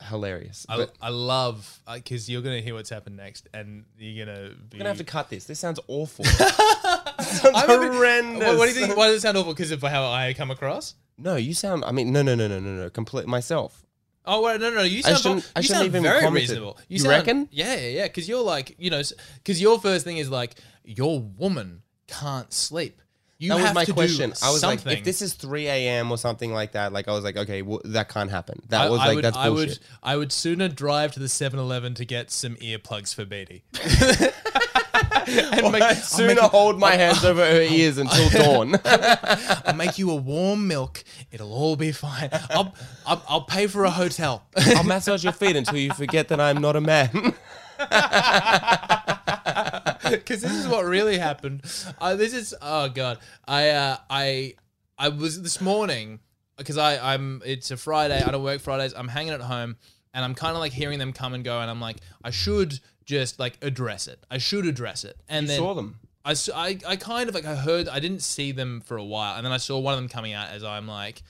[0.00, 0.66] Hilarious.
[0.68, 4.48] I, but I love uh, because you're gonna hear what's happened next, and you're gonna
[4.50, 4.76] be.
[4.76, 5.44] I'm gonna have to cut this.
[5.44, 6.24] This sounds awful.
[7.24, 8.48] sounds I'm a bit- horrendous.
[8.48, 8.96] What, what do you think?
[8.96, 9.52] Why does it sound awful?
[9.54, 10.94] Because of how I come across?
[11.16, 11.84] No, you sound.
[11.84, 12.90] I mean, no, no, no, no, no, no.
[12.90, 13.83] Complete myself.
[14.26, 14.82] Oh wait, no, no, no.
[14.82, 16.34] You sound, shouldn't- you sound very commented.
[16.50, 16.78] reasonable.
[16.88, 17.48] You sound- reckon?
[17.52, 18.02] Yeah, yeah, yeah.
[18.04, 19.02] Because you're like, you know,
[19.36, 23.00] because your first thing is like, your woman can't sleep.
[23.38, 24.32] You that was my question.
[24.42, 26.10] I was like, if this is 3 a.m.
[26.10, 28.62] or something like that, like I was like, okay, well, that can't happen.
[28.68, 29.68] That I, was I like, would, that's I bullshit.
[29.68, 33.64] would, I would sooner drive to the 7-Eleven to get some earplugs for Beatty.
[35.26, 38.76] and make, I'd sooner you- hold my hands over her ears until dawn.
[38.84, 41.04] I'll make you a warm milk.
[41.30, 42.30] It'll all be fine.
[42.50, 42.74] I'll,
[43.06, 44.44] I'll, I'll pay for a hotel.
[44.56, 47.34] I'll massage your feet until you forget that I'm not a man.
[50.10, 51.62] because this is what really happened.
[52.00, 53.18] Uh, this is oh god.
[53.46, 54.54] I uh, I
[54.98, 56.20] I was this morning
[56.56, 58.22] because I I'm it's a Friday.
[58.22, 58.94] I don't work Fridays.
[58.94, 59.76] I'm hanging at home
[60.12, 62.78] and I'm kind of like hearing them come and go, and I'm like I should
[63.04, 64.18] just like address it.
[64.30, 65.16] I should address it.
[65.28, 65.96] And You then saw them.
[66.24, 69.36] I, I, I kind of like I heard I didn't see them for a while,
[69.36, 71.22] and then I saw one of them coming out as I'm like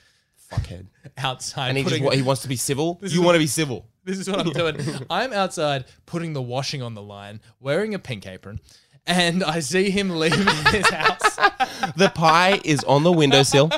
[0.53, 0.87] Fuckhead.
[1.19, 1.71] outside.
[1.71, 3.01] And he putting- wa- he wants to be civil.
[3.03, 3.87] You want to be civil.
[4.05, 4.77] this is what I'm doing.
[5.11, 8.61] I'm outside putting the washing on the line, wearing a pink apron,
[9.07, 11.37] and I see him leaving his house.
[11.97, 13.71] The pie is on the windowsill.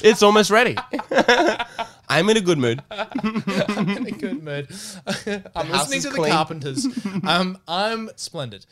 [0.00, 0.76] it's almost ready.
[2.08, 2.82] I'm in a good mood.
[2.90, 4.68] I'm in a good mood.
[5.54, 6.32] I'm listening is to the clean.
[6.32, 6.86] Carpenters.
[7.26, 8.64] Um, I'm splendid,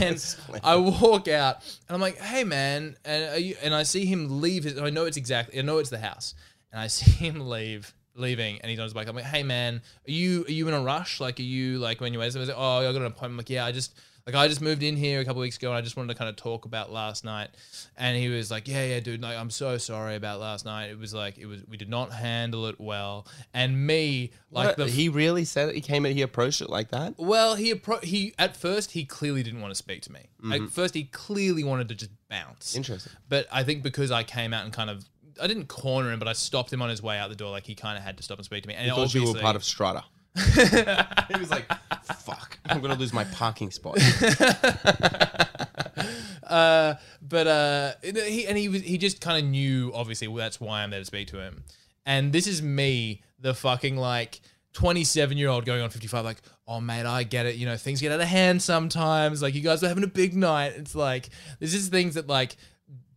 [0.00, 1.56] and I walk out,
[1.88, 4.64] and I'm like, "Hey, man!" And are you, and I see him leave.
[4.64, 5.58] His, I know it's exactly.
[5.58, 6.34] I know it's the house,
[6.70, 7.92] and I see him leave.
[8.14, 9.08] Leaving and he's on his bike.
[9.08, 11.18] I'm like, hey man, are you are you in a rush?
[11.18, 12.34] Like, are you like when you wait?
[12.34, 13.30] Like, oh, I got an appointment.
[13.32, 15.68] I'm like, yeah, I just like I just moved in here a couple weeks ago,
[15.68, 17.50] and I just wanted to kind of talk about last night.
[17.96, 20.90] And he was like, yeah, yeah, dude, like I'm so sorry about last night.
[20.90, 23.26] It was like it was we did not handle it well.
[23.52, 25.74] And me, like the he really said it.
[25.74, 26.16] He came in.
[26.16, 27.14] He approached it like that.
[27.18, 30.20] well, he appro- he at first he clearly didn't want to speak to me.
[30.20, 30.66] At mm-hmm.
[30.66, 32.76] first, he clearly wanted to just bounce.
[32.76, 33.12] Interesting.
[33.28, 35.04] But I think because I came out and kind of
[35.40, 37.50] I didn't corner him, but I stopped him on his way out the door.
[37.50, 38.74] Like he kind of had to stop and speak to me.
[38.74, 40.04] And I thought you were part of Strata.
[40.34, 41.66] he was like,
[42.16, 43.98] "Fuck, I'm gonna lose my parking spot."
[46.46, 49.92] uh, but uh, he and he was he just kind of knew.
[49.94, 51.64] Obviously, well, that's why I'm there to speak to him.
[52.04, 54.40] And this is me, the fucking like
[54.72, 57.56] 27 year old going on 55, like, oh mate, I get it.
[57.56, 59.42] You know, things get out of hand sometimes.
[59.42, 60.72] Like, you guys are having a big night.
[60.76, 61.28] It's like
[61.60, 62.56] this is things that like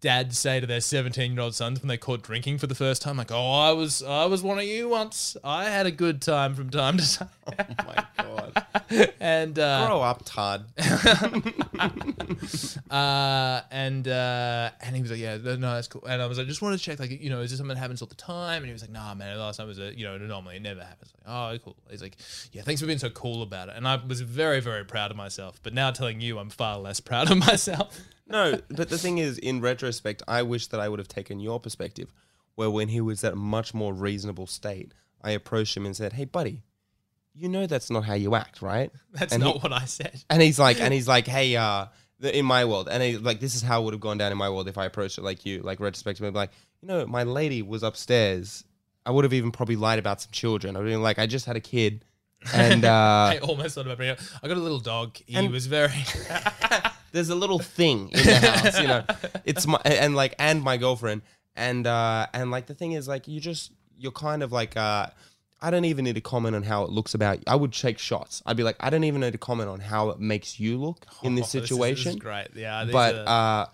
[0.05, 3.01] dads say to their 17 year old sons when they're caught drinking for the first
[3.01, 3.17] time.
[3.17, 5.35] Like, oh, I was I was one of you once.
[5.43, 7.29] I had a good time from time to time.
[7.47, 7.53] oh
[7.87, 8.65] my god.
[9.19, 10.65] and uh, Grow up, Todd.
[12.91, 16.05] uh, and uh, and he was like, yeah, no, that's cool.
[16.05, 17.81] And I was like, just wanted to check, like, you know, is this something that
[17.81, 18.57] happens all the time?
[18.57, 20.57] And he was like, nah, man, last time was a, you know, an anomaly.
[20.57, 21.13] It never happens.
[21.25, 21.75] Like, oh, cool.
[21.89, 22.17] He's like,
[22.51, 23.75] yeah, thanks for being so cool about it.
[23.75, 25.59] And I was very, very proud of myself.
[25.63, 27.99] But now telling you, I'm far less proud of myself.
[28.27, 31.59] No, but the thing is, in retrospect, I wish that I would have taken your
[31.59, 32.11] perspective,
[32.55, 36.13] where when he was at a much more reasonable state, I approached him and said,
[36.13, 36.63] "Hey, buddy,
[37.33, 40.23] you know that's not how you act, right?" That's And not he- what I said.
[40.29, 41.87] And he's like, and he's like, "Hey, uh,
[42.19, 44.31] the, in my world," and he, like, this is how it would have gone down
[44.31, 47.23] in my world if I approached it like you, like retrospectively, like, you know, my
[47.23, 48.63] lady was upstairs.
[49.05, 50.75] I would have even probably lied about some children.
[50.75, 52.03] I would have been like, I just had a kid,
[52.53, 54.19] and uh, I almost thought about bringing up.
[54.41, 55.17] I got a little dog.
[55.27, 55.93] He was very.
[57.11, 59.03] There's a little thing in the house, you know.
[59.45, 61.21] It's my and like and my girlfriend
[61.55, 65.07] and uh and like the thing is like you just you're kind of like uh
[65.61, 67.43] I don't even need to comment on how it looks about You.
[67.47, 68.43] I would take shots.
[68.45, 71.05] I'd be like I don't even need to comment on how it makes you look
[71.23, 72.09] in this Oh, is- situation.
[72.11, 72.47] is great.
[72.55, 72.85] Yeah.
[72.91, 73.65] but are- uh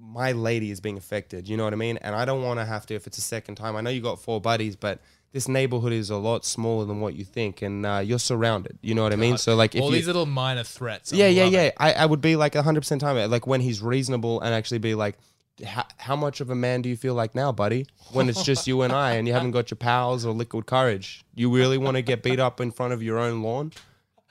[0.00, 1.96] my lady is being affected, you know what I mean?
[1.98, 3.74] And I don't want to have to if it's a second time.
[3.74, 5.00] I know you got four buddies, but
[5.32, 8.78] this neighborhood is a lot smaller than what you think and uh, you're surrounded.
[8.80, 9.36] You know what I mean?
[9.36, 11.12] So like if all you these little minor threats.
[11.12, 11.60] yeah, I'm yeah, loving.
[11.60, 11.70] yeah.
[11.76, 13.30] I, I would be like 100% time.
[13.30, 15.18] Like when he's reasonable and actually be like,
[15.66, 17.86] how, how much of a man do you feel like now, buddy?
[18.12, 21.24] When it's just you and I and you haven't got your pals or liquid courage.
[21.34, 23.72] You really want to get beat up in front of your own lawn?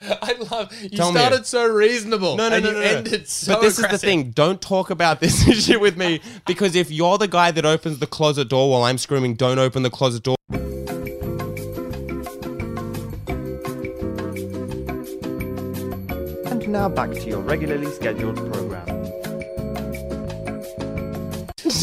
[0.00, 0.72] I love.
[0.80, 1.18] You Tell me.
[1.18, 2.36] started so reasonable.
[2.36, 2.86] No, no, and no, you no, no.
[2.98, 4.30] ended so but this is the thing.
[4.30, 8.06] Don't talk about this shit with me because if you're the guy that opens the
[8.06, 10.36] closet door while I'm screaming, don't open the closet door.
[16.68, 18.84] And now back to your regularly scheduled program.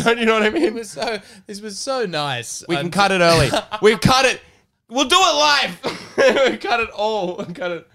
[0.04, 0.76] don't you know what I It mean?
[0.76, 1.18] was so.
[1.48, 2.64] This was so nice.
[2.70, 3.50] We can cut it early.
[3.82, 4.42] We've cut it.
[4.88, 5.80] We'll do it live.
[6.52, 7.38] we cut it all.
[7.46, 7.88] cut it.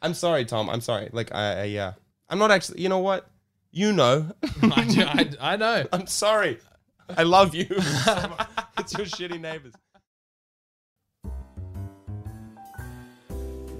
[0.00, 0.70] I'm sorry, Tom.
[0.70, 1.10] I'm sorry.
[1.12, 1.94] Like I, I yeah.
[2.28, 2.80] I'm not actually.
[2.80, 3.28] You know what?
[3.72, 4.30] You know.
[4.62, 5.84] I, do- I, I know.
[5.92, 6.60] I'm sorry.
[7.08, 7.66] I love you.
[7.68, 9.72] it's your shitty neighbors.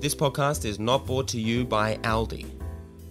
[0.01, 2.47] This podcast is not brought to you by Aldi,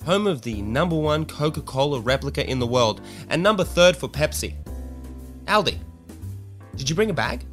[0.06, 4.08] home of the number one Coca Cola replica in the world and number third for
[4.08, 4.54] Pepsi.
[5.46, 5.80] Aldi,
[6.76, 7.46] did you bring a bag?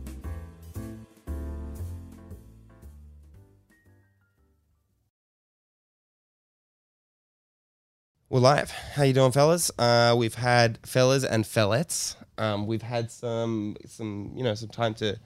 [8.28, 8.70] We're live.
[8.70, 9.70] How you doing, fellas?
[9.78, 12.16] Uh, we've had fellas and fellettes.
[12.38, 15.18] Um, we've had some some you know some time to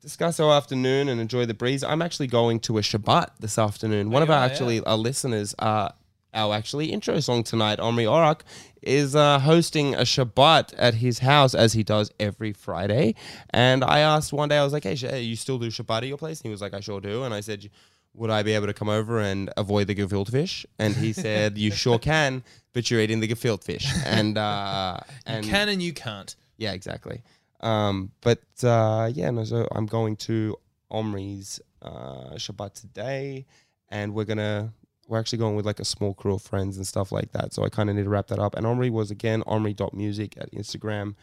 [0.00, 1.82] discuss our afternoon and enjoy the breeze.
[1.82, 4.10] I'm actually going to a Shabbat this afternoon.
[4.10, 5.88] One of our are, actually our listeners, uh,
[6.36, 8.42] our actually intro song tonight, Omri Orak,
[8.82, 13.14] is uh, hosting a Shabbat at his house as he does every Friday.
[13.50, 16.18] And I asked one day, I was like, "Hey, you still do Shabbat at your
[16.18, 17.70] place?" And he was like, "I sure do." And I said.
[18.18, 20.64] Would I be able to come over and avoid the gefilte fish?
[20.78, 24.96] And he said, "You sure can, but you're eating the gefilte fish." And uh,
[25.26, 26.34] and Can and you can't.
[26.56, 27.22] yeah, exactly.
[27.60, 29.44] Um, but uh, yeah, no.
[29.44, 30.56] So I'm going to
[30.90, 33.44] Omri's uh, Shabbat today,
[33.90, 34.72] and we're gonna
[35.06, 37.52] we're actually going with like a small crew of friends and stuff like that.
[37.52, 38.56] So I kind of need to wrap that up.
[38.56, 41.14] And Omri was again Omri.music at Instagram.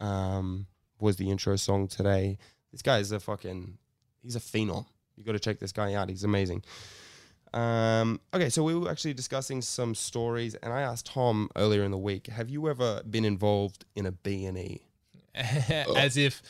[0.00, 0.66] Um,
[1.00, 2.38] was the intro song today.
[2.72, 3.78] This guy is a fucking
[4.22, 4.86] he's a phenom.
[5.16, 6.08] You got to check this guy out.
[6.08, 6.62] He's amazing.
[7.54, 11.90] Um, okay, so we were actually discussing some stories, and I asked Tom earlier in
[11.90, 14.82] the week, "Have you ever been involved in a B and E?"
[15.34, 16.42] As if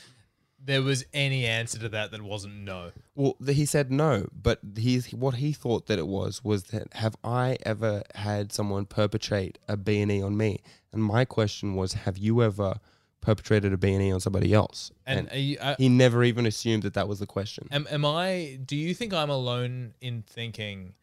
[0.67, 2.91] there was any answer to that that wasn't no.
[3.15, 7.17] Well, he said no, but he what he thought that it was was that have
[7.25, 10.61] I ever had someone perpetrate a B and E on me?
[10.93, 12.81] And my question was, have you ever
[13.21, 14.91] perpetrated a B and E on somebody else?
[15.07, 17.69] And, are you, uh, he never even assumed that that was the question.
[17.71, 18.59] am, am I?
[18.65, 20.95] Do you think I'm alone in thinking?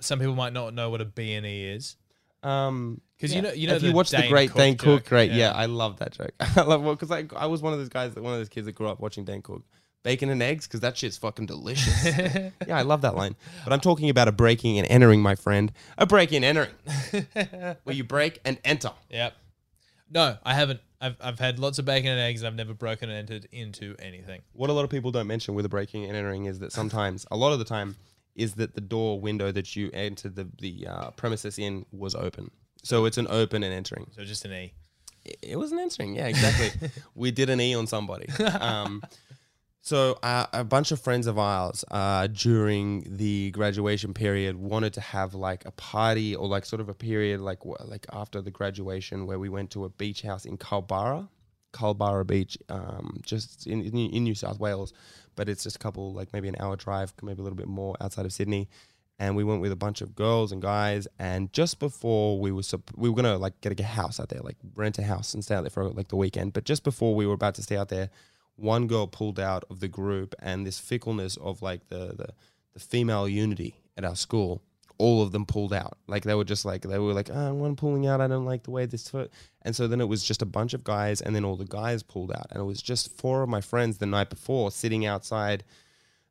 [0.00, 1.96] Some people might not know what a B and E is
[2.42, 5.08] Um, because you know you know if you watch the Great Cook Dane Cook, joke?
[5.08, 5.52] great, yeah.
[5.52, 6.32] I love that joke.
[6.40, 8.66] I love because I I was one of those guys that one of those kids
[8.66, 9.62] that grew up watching Dane Cook.
[10.02, 12.04] Bacon and eggs, because that shit's fucking delicious.
[12.16, 13.36] yeah, I love that line.
[13.62, 15.70] But I'm talking about a breaking and entering, my friend.
[15.96, 18.90] A breaking and entering, where you break and enter.
[19.10, 19.34] Yep.
[20.10, 20.80] No, I haven't.
[21.00, 22.42] I've, I've had lots of bacon and eggs.
[22.42, 24.42] I've never broken and entered into anything.
[24.54, 27.24] What a lot of people don't mention with a breaking and entering is that sometimes,
[27.30, 27.94] a lot of the time,
[28.34, 32.50] is that the door window that you entered the the uh, premises in was open.
[32.82, 34.10] So it's an open and entering.
[34.16, 34.72] So just an E.
[35.24, 36.90] It- It was an entering, yeah, exactly.
[37.14, 38.26] we did an E on somebody.
[38.60, 39.02] Um,
[39.84, 45.00] so uh, a bunch of friends of ours uh, during the graduation period wanted to
[45.00, 49.26] have like a party or like sort of a period like like after the graduation
[49.26, 51.28] where we went to a beach house in Culburra,
[51.72, 54.92] Culburra Beach, um, just in, in in New South Wales,
[55.36, 57.96] but it's just a couple like maybe an hour drive, maybe a little bit more
[58.00, 58.68] outside of Sydney.
[59.18, 61.06] and we went with a bunch of girls and guys.
[61.18, 64.40] And just before we were sup- we were gonna like get a house out there,
[64.40, 66.52] like rent a house and stay out there for like the weekend.
[66.54, 68.10] But just before we were about to stay out there,
[68.56, 72.28] one girl pulled out of the group, and this fickleness of like the the,
[72.74, 74.60] the female unity at our school.
[75.02, 75.98] All of them pulled out.
[76.06, 78.20] Like they were just like they were like, oh, one pulling out.
[78.20, 79.08] I don't like the way this.
[79.08, 79.28] Fo-.
[79.62, 82.04] And so then it was just a bunch of guys, and then all the guys
[82.04, 85.64] pulled out, and it was just four of my friends the night before sitting outside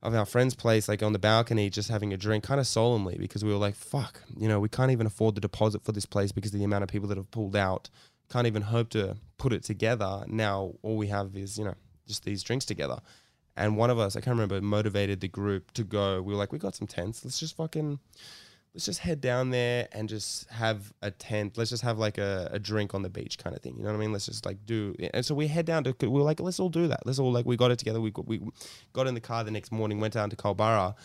[0.01, 3.17] of our friend's place, like on the balcony, just having a drink, kind of solemnly,
[3.19, 6.05] because we were like, "Fuck, you know, we can't even afford the deposit for this
[6.05, 7.89] place because of the amount of people that have pulled out.
[8.29, 10.23] Can't even hope to put it together.
[10.27, 11.75] Now all we have is, you know,
[12.07, 12.99] just these drinks together."
[13.57, 16.21] And one of us, I can't remember, motivated the group to go.
[16.21, 17.25] We were like, "We got some tents.
[17.25, 17.99] Let's just fucking."
[18.73, 21.57] Let's just head down there and just have a tent.
[21.57, 23.75] Let's just have like a, a drink on the beach kind of thing.
[23.75, 24.13] You know what I mean?
[24.13, 24.95] Let's just like do.
[25.13, 25.95] And so we head down to.
[26.01, 27.05] We were like, let's all do that.
[27.05, 27.99] Let's all like we got it together.
[27.99, 28.39] We got, we
[28.93, 30.95] got in the car the next morning, went down to Culburra,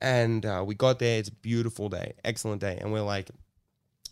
[0.00, 1.18] and uh, we got there.
[1.18, 3.30] It's a beautiful day, excellent day, and we're like,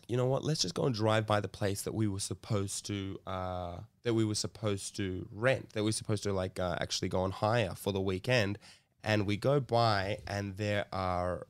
[0.07, 0.45] you know what?
[0.45, 4.13] Let's just go and drive by the place that we were supposed to uh, that
[4.13, 5.71] we were supposed to rent.
[5.71, 8.59] That we were supposed to like uh, actually go and hire for the weekend.
[9.05, 11.47] And we go by, and there are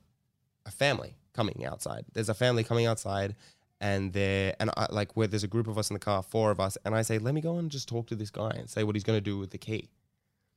[0.69, 2.05] a family coming outside.
[2.12, 3.35] There's a family coming outside,
[3.81, 6.51] and they're and I, like where there's a group of us in the car, four
[6.51, 8.69] of us, and I say, let me go and just talk to this guy and
[8.69, 9.89] say what he's going to do with the key.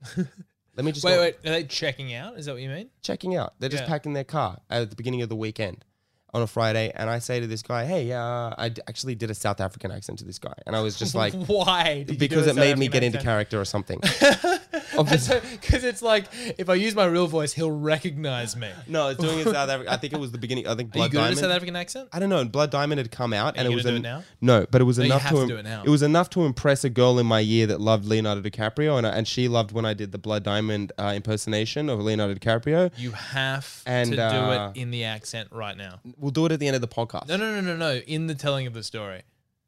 [0.17, 1.35] let me just Wait, go- wait.
[1.45, 2.37] Are they checking out?
[2.37, 2.89] Is that what you mean?
[3.01, 3.53] checking out.
[3.59, 3.89] They're just Yeah.
[3.89, 5.85] packing their car at the beginning of the weekend
[6.33, 9.29] on a Friday, and I say to this guy, "Hey, uh, I d- actually did
[9.29, 12.03] a South African accent to this guy," and I was just like, why?
[12.03, 13.99] did you do because it South made me African get into character or something.
[15.51, 16.25] Because it's like
[16.57, 18.69] if I use my real voice, he'll recognize me.
[18.87, 19.91] no, it's doing it in South Africa.
[19.91, 20.67] I think it was the beginning.
[20.67, 22.09] I think Blood Are you good at a South African accent?
[22.11, 22.43] I don't know.
[22.45, 24.23] Blood Diamond had come out, and you it was gonna do it now?
[24.41, 25.83] no, but it was No, you enough have to, do it now.
[25.83, 29.11] was enough to impress a girl in my year that loved Leonardo DiCaprio, and I,
[29.11, 32.91] and she loved when I did the Blood Diamond uh, impersonation of Leonardo DiCaprio.
[32.97, 35.99] You have And, to do uh, it in the accent right now.
[36.17, 37.27] We'll do it at the end of the podcast.
[37.27, 37.95] No, no, no, no, no.
[38.07, 39.21] In the telling of the story.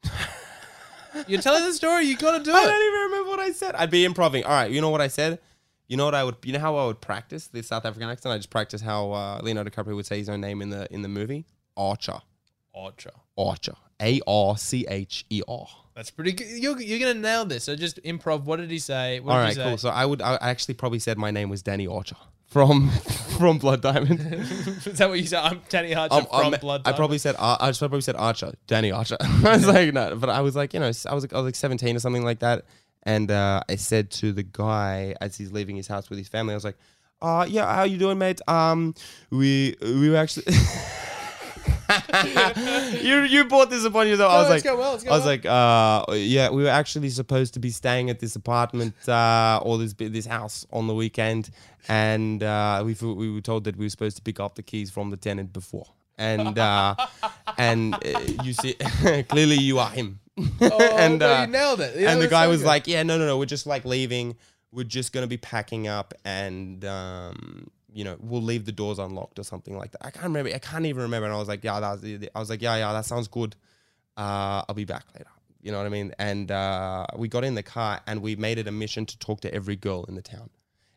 [1.27, 2.05] You're telling the story.
[2.05, 2.55] You got to do it.
[2.55, 3.75] I don't even remember what I said.
[3.75, 4.43] I'd be improving.
[4.43, 5.39] All right, you know what I said?
[5.87, 6.35] You know what I would?
[6.43, 8.33] You know how I would practice the South African accent?
[8.33, 11.01] I just practice how uh, Leonardo DiCaprio would say his own name in the in
[11.01, 11.45] the movie.
[11.75, 12.21] Archer,
[12.73, 13.11] Archer.
[13.37, 15.67] Archer, A R C H E R.
[15.95, 16.47] That's pretty good.
[16.47, 17.65] You're, you're gonna nail this.
[17.65, 18.43] So just improv.
[18.43, 19.19] What did he say?
[19.19, 19.63] What All did right, he say?
[19.63, 19.77] cool.
[19.77, 20.21] So I would.
[20.21, 22.15] I actually probably said my name was Danny Archer
[22.53, 22.89] from
[23.39, 24.19] from Blood Diamond.
[24.31, 25.39] Is that what you said?
[25.39, 26.83] I'm Danny Archer Um, from um, Blood.
[26.85, 29.17] I probably said Ar- I just probably said Archer, Danny Archer.
[29.21, 31.45] I was like no, but I was like you know I was like, I was
[31.45, 32.65] like 17 or something like that,
[33.01, 36.53] and uh, I said to the guy as he's leaving his house with his family,
[36.53, 36.77] I was like,
[37.21, 38.39] uh, yeah, how you doing, mate?
[38.47, 38.93] Um,
[39.31, 40.45] we we were actually.
[43.01, 44.31] you you brought this upon yourself.
[44.31, 45.25] I was like, well, I was well.
[45.25, 49.77] like, uh, yeah, we were actually supposed to be staying at this apartment uh, or
[49.77, 51.49] this this house on the weekend,
[51.87, 54.89] and uh, we we were told that we were supposed to pick up the keys
[54.91, 56.95] from the tenant before, and uh,
[57.57, 58.73] and uh, you see,
[59.29, 60.19] clearly you are him,
[60.61, 61.99] Oh, and no, uh, you nailed it.
[61.99, 62.67] Yeah, and the guy so was good.
[62.67, 64.35] like, yeah, no, no, no, we're just like leaving.
[64.71, 69.39] We're just gonna be packing up, and um, you know, we'll leave the doors unlocked
[69.39, 70.05] or something like that.
[70.05, 70.51] I can't remember.
[70.53, 71.27] I can't even remember.
[71.27, 73.55] And I was like, yeah, that was, I was like, yeah, yeah, that sounds good.
[74.17, 75.29] Uh, I'll be back later.
[75.61, 76.13] You know what I mean?
[76.19, 79.41] And uh, we got in the car and we made it a mission to talk
[79.41, 80.49] to every girl in the town,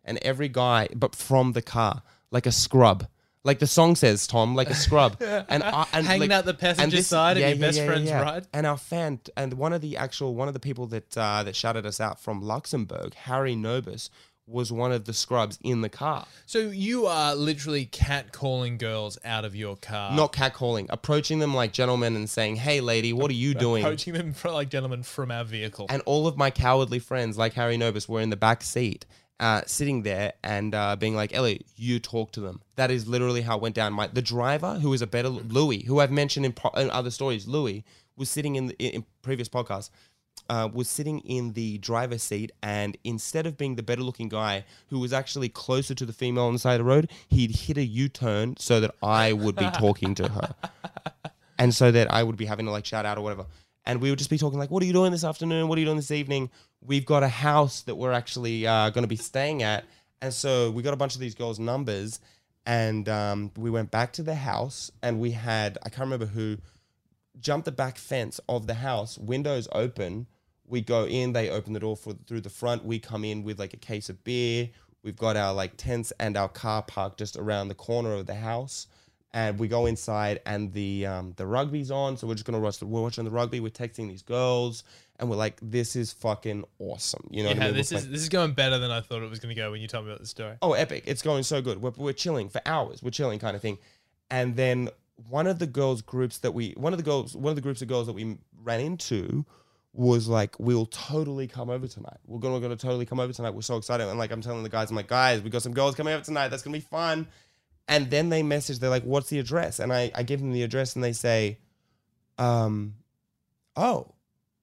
[0.05, 3.07] and every guy, but from the car, like a scrub.
[3.45, 6.55] Like the song says, Tom, like a scrub, and I, and Hanging like, out the
[6.55, 8.49] passenger side of your best friend's ride?
[8.53, 11.55] and our fan and one of the actual one of the people that uh, that
[11.55, 14.11] shouted us out from Luxembourg, Harry Nobis,
[14.47, 16.27] was one of the scrubs in the car.
[16.47, 20.15] So you are literally catcalling girls out of your car.
[20.15, 24.15] Not catcalling, approaching them like gentlemen and saying, "Hey, lady, what are you doing?" Approaching
[24.15, 25.87] them for like gentlemen from our vehicle.
[25.89, 29.05] And all of my cowardly friends, like Harry Nobis, were in the back seat,
[29.41, 33.43] uh, sitting there and uh, being like, "Ellie, you talk to them." That is literally
[33.43, 33.93] how it went down.
[33.93, 37.11] My the driver, who is a better Louis, who I've mentioned in, pro- in other
[37.11, 37.85] stories, Louis
[38.17, 39.91] was sitting in the, in previous podcasts.
[40.49, 44.65] Uh, was sitting in the driver's seat, and instead of being the better looking guy
[44.91, 47.77] who was actually closer to the female on the side of the road, he'd hit
[47.77, 50.55] a U turn so that I would be talking to her
[51.59, 53.47] and so that I would be having to like shout out or whatever.
[53.85, 55.69] And we would just be talking like, "What are you doing this afternoon?
[55.69, 59.05] What are you doing this evening?" We've got a house that we're actually uh, going
[59.05, 59.85] to be staying at,
[60.21, 62.21] and so we got a bunch of these girls' numbers,
[62.67, 66.59] and um, we went back to the house, and we had I can't remember who
[67.41, 70.27] jumped the back fence of the house, windows open.
[70.67, 72.85] We go in, they open the door for, through the front.
[72.85, 74.69] We come in with like a case of beer.
[75.03, 78.35] We've got our like tents and our car parked just around the corner of the
[78.35, 78.89] house.
[79.33, 82.17] And we go inside, and the um, the rugby's on.
[82.17, 83.61] So we're just gonna watch the we're watching the rugby.
[83.61, 84.83] We're texting these girls,
[85.19, 87.77] and we're like, "This is fucking awesome." You know what I yeah, mean?
[87.77, 89.71] this is like, this is going better than I thought it was going to go
[89.73, 90.55] when you told me about the story.
[90.63, 93.61] oh epic it's going so good we're, we're chilling for hours we're chilling kind of
[93.61, 93.77] thing
[94.31, 97.57] and then one of the girls groups that we one of the girls one of
[97.57, 99.45] the groups of girls that we ran into
[99.93, 102.19] was like we'll totally come over tonight.
[102.27, 103.55] We're gonna, we're gonna totally come over tonight.
[103.55, 104.07] We're so excited.
[104.07, 106.25] And like i'm telling the guys i'm like guys we got some girls coming over
[106.25, 106.49] tonight.
[106.49, 107.29] That's gonna be fun.
[107.89, 109.79] And then they message they're like what's the address?
[109.81, 111.59] And i i give them the address and they say
[112.39, 112.97] um
[113.75, 114.13] oh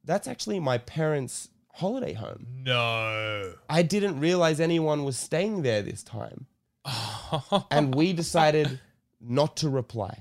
[0.04, 2.45] that's actually my parents holiday home.
[2.60, 3.54] No.
[3.68, 6.45] i didn't realize anyone was staying there this time.
[7.72, 8.80] And we decided
[9.20, 10.20] not to reply.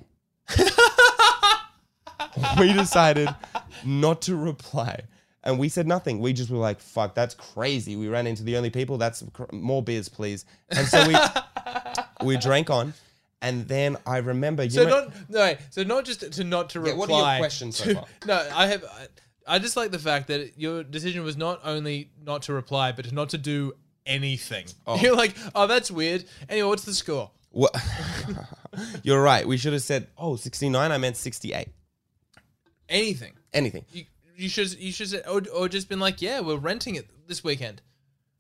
[2.59, 3.29] we decided
[3.85, 5.01] not to reply.
[5.45, 6.21] And we said nothing.
[6.21, 7.97] We just were like, fuck, that's crazy.
[7.97, 8.97] We ran into the only people.
[8.97, 10.45] That's cr- more beers, please.
[10.71, 11.17] And so we
[12.27, 12.95] we drank on.
[13.41, 16.71] And then I remember you So know- not no, wait, so not just to not
[16.71, 16.97] to Yeah, reply.
[16.97, 18.05] what are your questions so to- far?
[18.27, 18.85] No, I have.
[18.85, 19.07] I,
[19.45, 23.11] I just like the fact that your decision was not only not to reply, but
[23.13, 23.73] not to do
[24.07, 24.67] anything.
[24.87, 24.97] Oh.
[24.97, 26.25] You're like, oh, that's weird.
[26.49, 27.33] Anyway, what's the score?
[27.53, 27.77] What?
[29.03, 29.47] You're right.
[29.47, 30.91] We should have said, oh, 69.
[30.91, 31.69] I meant 68.
[32.89, 33.33] Anything.
[33.53, 33.85] Anything.
[33.93, 34.05] You,
[34.37, 37.45] you should you should say, or, or just been like, yeah, we're renting it this
[37.45, 37.83] weekend.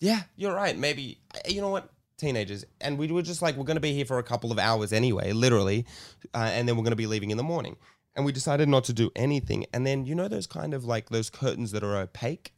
[0.01, 0.77] Yeah, you're right.
[0.77, 1.91] Maybe you know what?
[2.19, 4.59] Teenagers, and we were just like, we're going to be here for a couple of
[4.59, 5.87] hours anyway, literally,
[6.33, 7.77] uh, and then we're going to be leaving in the morning.
[8.15, 9.67] And we decided not to do anything.
[9.73, 12.53] And then you know those kind of like those curtains that are opaque,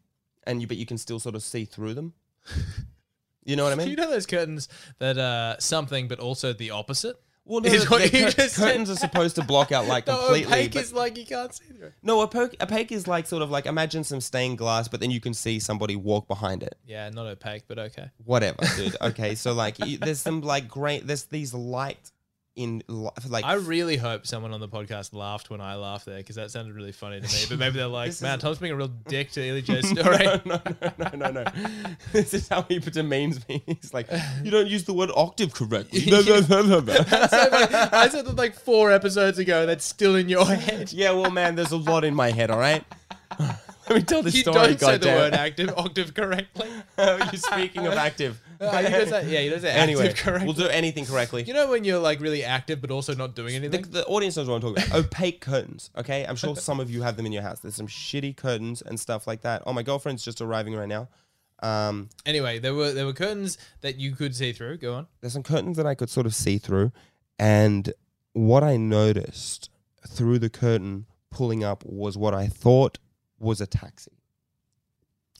[0.46, 2.12] and you but you can still sort of see through them.
[3.44, 3.88] You know what I mean?
[3.94, 4.68] You know those curtains
[4.98, 7.16] that uh something, but also the opposite.
[7.44, 8.64] well, no, is what the you cur- just said.
[8.68, 10.52] curtains are supposed to block out like No, completely.
[10.52, 11.92] opaque but- is like you can't see through.
[12.02, 15.20] no, opaque, opaque is like sort of like imagine some stained glass, but then you
[15.20, 16.74] can see somebody walk behind it.
[16.86, 18.10] Yeah, not opaque, but okay.
[18.24, 18.96] whatever, dude.
[19.00, 22.10] Okay, so like, y- there's some like great, there's these light
[22.56, 22.82] in
[23.26, 23.44] like.
[23.44, 26.74] I really hope someone on the podcast laughed when I laughed there because that sounded
[26.74, 27.44] really funny to me.
[27.48, 30.24] But maybe they're like, man, Tom's being a real dick to Ely J's story.
[30.24, 30.60] no, no,
[30.98, 31.44] no, no, no,
[32.12, 33.62] this is how he demeans me.
[33.66, 34.08] He's like,
[34.42, 36.04] you don't use the word octave correctly.
[36.10, 36.92] No, no, no, no, no.
[37.10, 39.66] I said that like four episodes ago.
[39.66, 40.92] That's still in your head.
[40.92, 42.50] yeah, well, man, there's a lot in my head.
[42.50, 42.84] All right.
[43.86, 44.54] Let me tell this You story.
[44.76, 46.68] don't say the word active octave correctly.
[46.96, 48.40] You're speaking of active.
[48.74, 50.44] Uh, you don't yeah, you don't say anyway, correctly.
[50.46, 51.42] we'll do anything correctly.
[51.44, 53.82] you know when you're like really active but also not doing the, anything.
[53.90, 54.98] the audience knows what I'm talking about.
[54.98, 56.24] Opaque curtains, okay?
[56.24, 57.60] I'm sure some of you have them in your house.
[57.60, 59.62] There's some shitty curtains and stuff like that.
[59.66, 61.08] Oh, my girlfriend's just arriving right now.
[61.62, 64.78] Um, Anyway, there were there were curtains that you could see through.
[64.78, 65.06] Go on.
[65.20, 66.92] there's some curtains that I could sort of see through,
[67.38, 67.92] and
[68.32, 69.70] what I noticed
[70.06, 72.98] through the curtain pulling up was what I thought
[73.38, 74.12] was a taxi.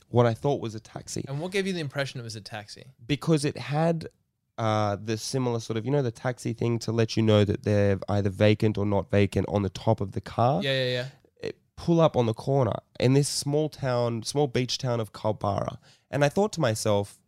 [0.09, 2.41] What I thought was a taxi And what gave you the impression it was a
[2.41, 2.85] taxi?
[3.05, 4.07] because it had
[4.57, 7.63] uh, the similar sort of you know the taxi thing to let you know that
[7.63, 10.61] they're either vacant or not vacant on the top of the car.
[10.63, 11.05] Yeah, yeah, yeah.
[11.41, 15.77] it pull up on the corner in this small town, small beach town of Culburra.
[16.09, 17.19] And I thought to myself,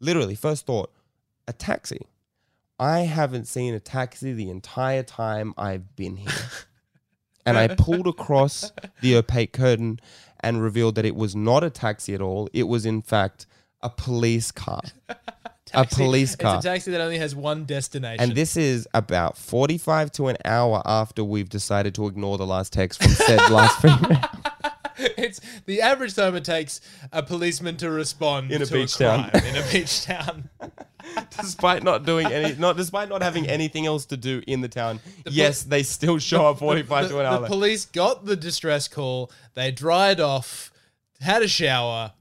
[0.00, 0.92] literally, first thought,
[1.46, 2.00] a taxi.
[2.80, 6.32] I haven't seen a taxi the entire time I've been here.
[7.46, 10.00] and I pulled across the opaque curtain
[10.40, 12.48] and revealed that it was not a taxi at all.
[12.52, 13.46] It was, in fact,
[13.82, 14.82] a police car.
[15.66, 15.96] Taxi.
[15.96, 16.56] police car.
[16.56, 18.22] It's a taxi that only has one destination.
[18.22, 22.72] And this is about 45 to an hour after we've decided to ignore the last
[22.72, 24.20] text from said last female.
[25.16, 26.80] it's the average time it takes
[27.12, 29.30] a policeman to respond In a to beach a town.
[29.30, 30.48] crime in a beach town.
[31.40, 35.00] despite not doing any, not despite not having anything else to do in the town.
[35.28, 37.40] yes, they still show up forty-five the, to an hour.
[37.42, 39.30] the police got the distress call.
[39.54, 40.72] They dried off,
[41.20, 42.12] had a shower,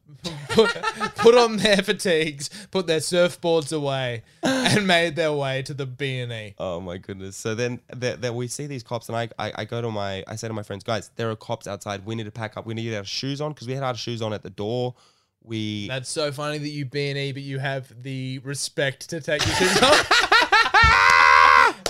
[0.49, 0.73] put,
[1.15, 6.19] put on their fatigues, put their surfboards away, and made their way to the B
[6.19, 6.55] and E.
[6.59, 7.35] oh my goodness!
[7.35, 10.35] So then, that we see these cops, and I, I, I go to my, I
[10.35, 12.05] say to my friends, guys, there are cops outside.
[12.05, 12.65] We need to pack up.
[12.65, 14.49] We need to get our shoes on because we had our shoes on at the
[14.49, 14.95] door.
[15.43, 19.21] We That's so funny that you B and E, but you have the respect to
[19.21, 20.21] take your shoes off.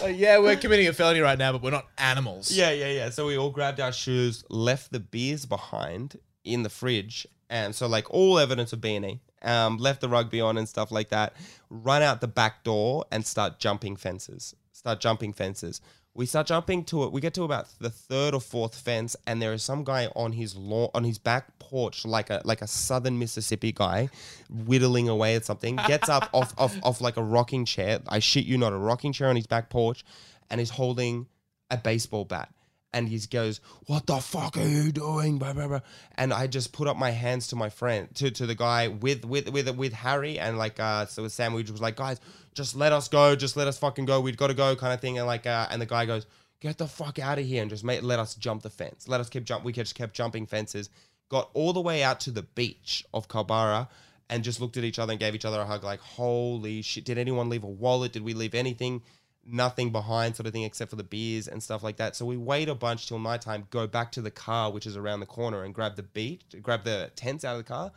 [0.01, 2.51] Like, yeah, we're committing a felony right now, but we're not animals.
[2.51, 3.09] Yeah, yeah, yeah.
[3.09, 7.87] So we all grabbed our shoes, left the beers behind in the fridge, and so
[7.87, 9.19] like all evidence of B&E.
[9.41, 11.35] Um, left the rugby on and stuff like that.
[11.69, 14.55] Run out the back door and start jumping fences.
[14.71, 15.81] Start jumping fences.
[16.15, 17.11] We start jumping to it.
[17.11, 20.31] We get to about the third or fourth fence, and there is some guy on
[20.31, 24.09] his lawn, on his back porch, like a like a southern Mississippi guy,
[24.49, 25.75] whittling away at something.
[25.75, 27.99] Gets up off off off like a rocking chair.
[28.07, 30.05] I shit you not, a rocking chair on his back porch,
[30.49, 31.27] and is holding
[31.69, 32.49] a baseball bat.
[32.95, 35.81] And he goes, "What the fuck are you doing?" Blah, blah, blah.
[36.15, 39.25] And I just put up my hands to my friend, to, to the guy with
[39.25, 42.21] with with with Harry, and like uh, so Sam, we was like, "Guys,
[42.53, 44.21] just let us go, just let us fucking go.
[44.21, 45.17] We've got to go," kind of thing.
[45.17, 46.25] And like, uh, and the guy goes,
[46.61, 49.09] "Get the fuck out of here!" And just make, let us jump the fence.
[49.09, 49.65] Let us keep jump.
[49.65, 50.89] We just kept jumping fences.
[51.27, 53.89] Got all the way out to the beach of Culburra,
[54.29, 55.83] and just looked at each other and gave each other a hug.
[55.83, 57.03] Like, holy shit!
[57.03, 58.13] Did anyone leave a wallet?
[58.13, 59.01] Did we leave anything?
[59.45, 62.15] Nothing behind, sort of thing, except for the beers and stuff like that.
[62.15, 65.19] So we wait a bunch till nighttime, go back to the car, which is around
[65.19, 67.91] the corner, and grab the beach, grab the tents out of the car.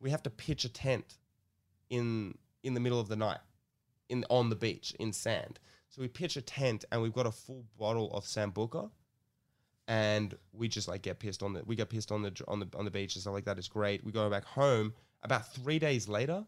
[0.00, 1.18] We have to pitch a tent
[1.90, 3.40] in in the middle of the night,
[4.08, 5.58] in on the beach in sand.
[5.88, 8.90] So we pitch a tent, and we've got a full bottle of sambuca
[9.88, 12.68] and we just like get pissed on the we get pissed on the on the
[12.76, 13.58] on the beach and stuff like that.
[13.58, 14.04] It's great.
[14.04, 14.94] We go back home.
[15.22, 16.44] About three days later,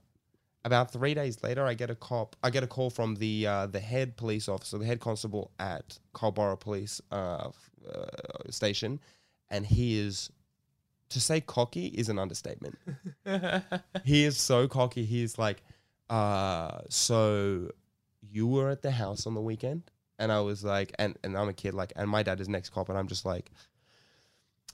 [0.69, 2.37] about three days later, I get a cop.
[2.43, 5.99] I get a call from the uh, the head police officer, the head constable at
[6.14, 7.49] Culburra Police uh,
[7.93, 9.01] uh, Station,
[9.51, 10.31] and he is.
[11.12, 12.77] To say cocky is an understatement.
[14.05, 15.07] he is so cocky.
[15.07, 15.62] He's like,
[16.11, 17.71] uh, so
[18.21, 19.85] you were at the house on the weekend?
[20.19, 22.71] And I was like, and, and I'm a kid, like, and my dad is next
[22.71, 23.51] cop, and I'm just like,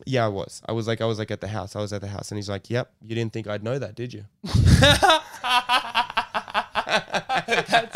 [0.06, 0.60] yeah, I was.
[0.66, 1.76] I was like, I was like at the house.
[1.76, 3.94] I was at the house, and he's like, yep, you didn't think I'd know that,
[3.94, 4.24] did you?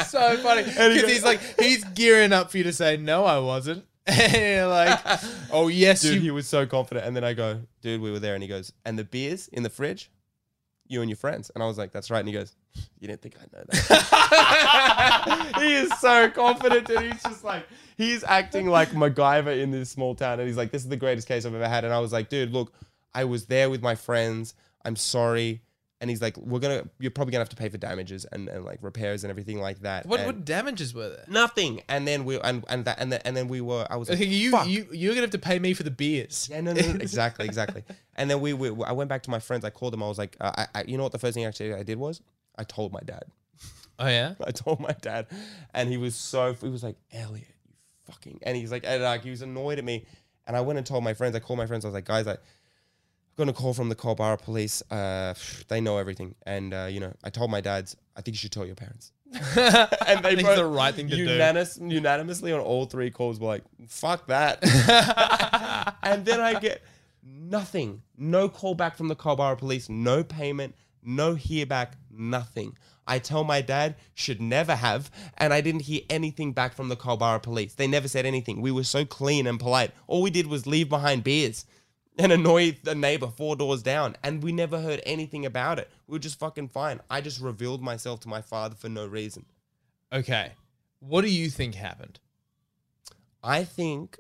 [0.18, 3.84] So funny because he's like he's gearing up for you to say no, I wasn't.
[4.08, 5.00] like,
[5.52, 6.20] oh yes, Dude, you.
[6.20, 7.06] he was so confident.
[7.06, 9.62] And then I go, dude, we were there, and he goes, and the beers in
[9.62, 10.10] the fridge,
[10.86, 11.50] you and your friends.
[11.54, 12.20] And I was like, that's right.
[12.20, 12.56] And he goes,
[13.00, 15.52] you didn't think I'd know that.
[15.58, 17.66] he is so confident, and he's just like,
[17.98, 20.40] he's acting like MacGyver in this small town.
[20.40, 21.84] And he's like, this is the greatest case I've ever had.
[21.84, 22.72] And I was like, dude, look,
[23.12, 24.54] I was there with my friends.
[24.86, 25.60] I'm sorry.
[26.00, 28.64] And he's like, we're gonna, you're probably gonna have to pay for damages and, and
[28.64, 30.06] like repairs and everything like that.
[30.06, 31.24] What And what damages were there?
[31.26, 31.82] Nothing.
[31.88, 33.84] And then we and and that and, then and then we were.
[33.90, 34.68] I was like, you Fuck.
[34.68, 36.48] you you're gonna have to pay me for the beers.
[36.50, 37.82] Yeah, no, no, no, exactly, exactly.
[38.14, 39.64] And then we, we, I went back to my friends.
[39.64, 40.02] I called them.
[40.02, 41.12] I was like, uh, I, I, you know what?
[41.12, 42.22] The first thing actually I did was
[42.56, 43.24] I told my dad.
[43.98, 44.34] Oh yeah.
[44.46, 45.26] I told my dad,
[45.74, 47.74] and he was so he was like, Elliot, you
[48.06, 50.06] fucking, and he's like, and like he was annoyed at me.
[50.46, 51.36] And I went and told my friends.
[51.36, 51.84] I called my friends.
[51.84, 52.36] I was like, guys, I.
[53.38, 54.82] Got a call from the Culburra police.
[54.90, 55.32] Uh,
[55.68, 57.96] they know everything, and uh, you know, I told my dads.
[58.16, 59.12] I think you should tell your parents.
[59.32, 61.22] and they both the right thing to do.
[61.88, 64.58] unanimously on all three calls were like, "Fuck that."
[66.02, 66.82] and then I get
[67.22, 70.74] nothing, no call back from the Culburra police, no payment,
[71.04, 72.76] no hear back, nothing.
[73.06, 76.96] I tell my dad should never have, and I didn't hear anything back from the
[76.96, 77.74] Culburra police.
[77.74, 78.60] They never said anything.
[78.62, 79.92] We were so clean and polite.
[80.08, 81.66] All we did was leave behind beers
[82.18, 85.88] and annoy the neighbor four doors down, and we never heard anything about it.
[86.06, 87.00] We were just fucking fine.
[87.08, 89.46] I just revealed myself to my father for no reason.
[90.12, 90.52] Okay.
[91.00, 92.18] What do you think happened?
[93.42, 94.18] I think.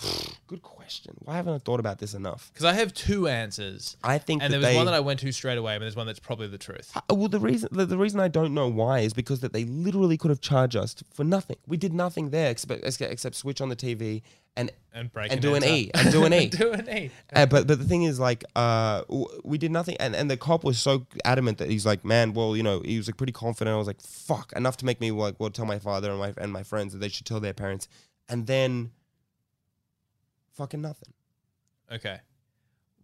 [0.46, 1.14] Good question.
[1.20, 2.50] Why haven't I thought about this enough?
[2.52, 5.20] Because I have two answers, I think and there was they, one that I went
[5.20, 6.92] to straight away, but there's one that's probably the truth.
[6.94, 9.64] Uh, well, the reason the, the reason I don't know why is because that they
[9.64, 11.56] literally could have charged us for nothing.
[11.66, 14.22] We did nothing there except except, switch on the TV
[14.56, 15.64] and And break and an do an.
[15.64, 16.46] E and do an E.
[16.50, 17.10] do an E.
[17.34, 19.02] Uh, but but the thing is, like, uh,
[19.42, 22.56] we did nothing, and, and the cop was so adamant that he's like, man, well,
[22.56, 23.74] you know, he was like pretty confident.
[23.74, 26.34] I was like, fuck, enough to make me like, well, tell my father and my
[26.36, 27.88] and my friends that they should tell their parents,
[28.28, 28.90] and then
[30.54, 31.12] fucking nothing.
[31.92, 32.20] Okay.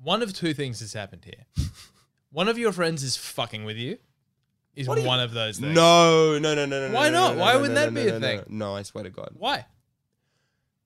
[0.03, 1.67] One of two things has happened here.
[2.31, 3.99] one of your friends is fucking with you.
[4.75, 5.75] Is What do you- one of those things.
[5.75, 6.95] No, no, no, no, no.
[6.95, 7.29] Why no, not?
[7.31, 8.45] no, no, Why no, wouldn't no, that no, be a no, no, thing?
[8.49, 9.31] No, I swear to God.
[9.35, 9.67] Why?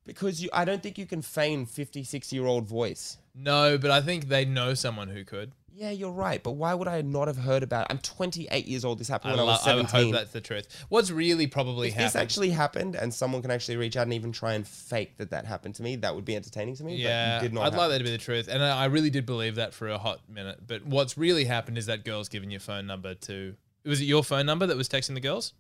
[0.05, 3.19] Because you, I don't think you can feign 56 year old voice.
[3.35, 5.53] No, but I think they know someone who could.
[5.77, 6.41] Yeah, you're right.
[6.41, 7.89] But why would I not have heard about it?
[7.91, 9.01] I'm 28 years old.
[9.01, 10.13] This happened I, when I, was I would 17.
[10.13, 10.69] hope that's the truth.
[10.89, 12.07] What's really probably if happened?
[12.07, 15.31] this actually happened and someone can actually reach out and even try and fake that
[15.31, 16.95] that happened to me, that would be entertaining to me.
[16.97, 19.27] yeah, did not I'd like that to be the truth, and I I really did
[19.27, 20.61] believe that for a hot minute.
[20.65, 23.57] But what's really happened is that girl's given your phone number to.
[23.85, 25.55] Was it your phone number that was texting the girls?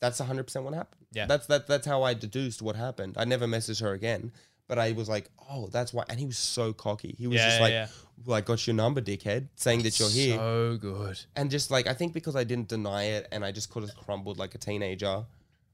[0.00, 1.04] That's 100% what happened.
[1.12, 1.26] Yeah.
[1.26, 1.66] That's that.
[1.66, 3.16] That's how I deduced what happened.
[3.18, 4.32] I never messaged her again.
[4.68, 6.04] But I was like, oh, that's why.
[6.08, 7.14] And he was so cocky.
[7.18, 7.86] He was Yeah, just like, yeah.
[7.86, 10.36] well, I got your number, dickhead, saying that you're here.
[10.36, 11.20] So good.
[11.36, 13.96] and just like I think because I didn't deny it and I just could have
[13.96, 15.24] crumbled like a teenager,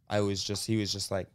[0.09, 1.29] I was just he was just like,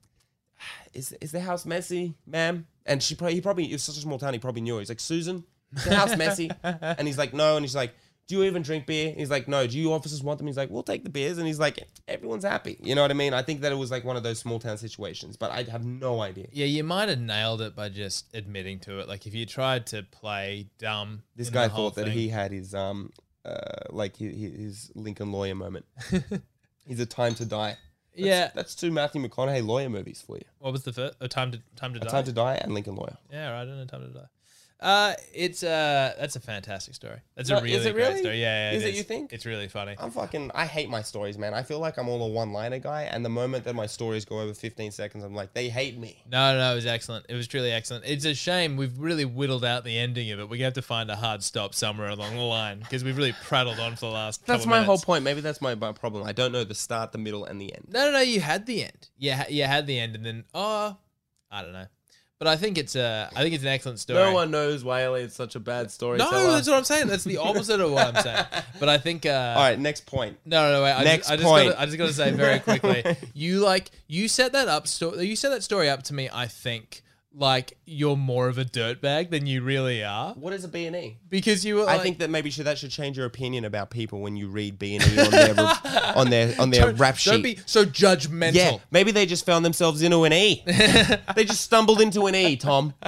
[0.60, 2.68] ah, is is the house messy, ma'am?
[2.86, 4.80] And she probably he probably it's such a small town he probably knew.
[4.80, 5.44] He's like Susan,
[5.76, 6.52] is the house messy?
[6.64, 7.94] and he's like no, and he's like.
[8.30, 9.12] Do you even drink beer?
[9.12, 9.66] He's like, no.
[9.66, 10.46] Do you officers want them?
[10.46, 11.40] He's like, we'll take the beers.
[11.40, 12.78] And he's like, everyone's happy.
[12.80, 13.34] You know what I mean?
[13.34, 15.84] I think that it was like one of those small town situations, but I have
[15.84, 16.46] no idea.
[16.52, 19.08] Yeah, you might have nailed it by just admitting to it.
[19.08, 21.24] Like if you tried to play dumb.
[21.36, 23.12] This guy thought that thing- he had his um
[23.44, 23.58] uh
[23.90, 25.86] like his, his Lincoln lawyer moment.
[26.86, 27.78] he's a time to die.
[28.16, 28.52] That's- Yeah.
[28.54, 30.44] that's two Matthew McConaughey lawyer movies for you.
[30.60, 31.16] What was the first?
[31.20, 32.10] Oh, time to time to A die.
[32.12, 33.18] Time to Die and Lincoln Lawyer.
[33.32, 33.62] Yeah, right.
[33.62, 33.86] I don't know.
[33.86, 34.26] Time to die.
[34.80, 37.20] Uh, it's uh, that's a fantastic story.
[37.36, 38.20] That's No, a is really it great really?
[38.20, 38.42] story.
[38.42, 38.98] Yeah, yeah Is it, is.
[38.98, 39.34] you think?
[39.34, 39.96] It's really funny.
[40.00, 40.52] I'm fucking.
[40.56, 41.54] I hate my stories, man.
[41.54, 44.40] I feel like I'm all a one-liner guy, and the moment that my stories go
[44.40, 46.24] over 15 seconds, I'm like, they hate me.
[46.32, 47.26] No, no, no, it was excellent.
[47.28, 48.06] It was truly excellent.
[48.06, 50.48] It's a shame we've really whittled out the ending of it.
[50.48, 53.80] We have to find a hard stop somewhere along the line because we've really prattled
[53.80, 54.46] on for the last.
[54.46, 55.26] That's my whole point.
[55.26, 56.24] Maybe that's my, my problem.
[56.26, 57.88] I don't know the start, the middle, and the end.
[57.90, 58.22] No, no, no.
[58.22, 59.10] You had the end.
[59.18, 60.96] Yeah, you had the end, and then oh,
[61.52, 61.88] I don't know.
[62.40, 64.20] But I think it's a, I think it's an excellent story.
[64.20, 66.18] No one knows why Elliot's such a bad story.
[66.20, 67.08] No, that's what I'm saying.
[67.08, 68.46] That's the opposite of what I'm saying.
[68.80, 69.26] But I think.
[69.26, 70.38] Uh, All right, next point.
[70.46, 70.84] No, no, no.
[70.84, 70.94] Wait.
[70.94, 71.70] I Next just, I just point.
[71.70, 73.04] Gotta, I just got to say very quickly.
[73.34, 74.88] you like you set that up.
[74.88, 76.30] Sto- you set that story up to me.
[76.32, 77.02] I think
[77.32, 80.96] like you're more of a dirtbag than you really are What is a B and
[80.96, 81.18] E?
[81.30, 81.82] because you were.
[81.84, 84.50] I like- think that maybe should, that should change your opinion about people when you
[84.50, 85.56] read B and E on their
[86.16, 87.32] on their on their Don't- rap sheet.
[87.32, 88.56] Don't be so judgmental.
[88.56, 90.64] yeah, maybe they just found themselves into an E.
[91.36, 92.94] they just stumbled into an E, Tom.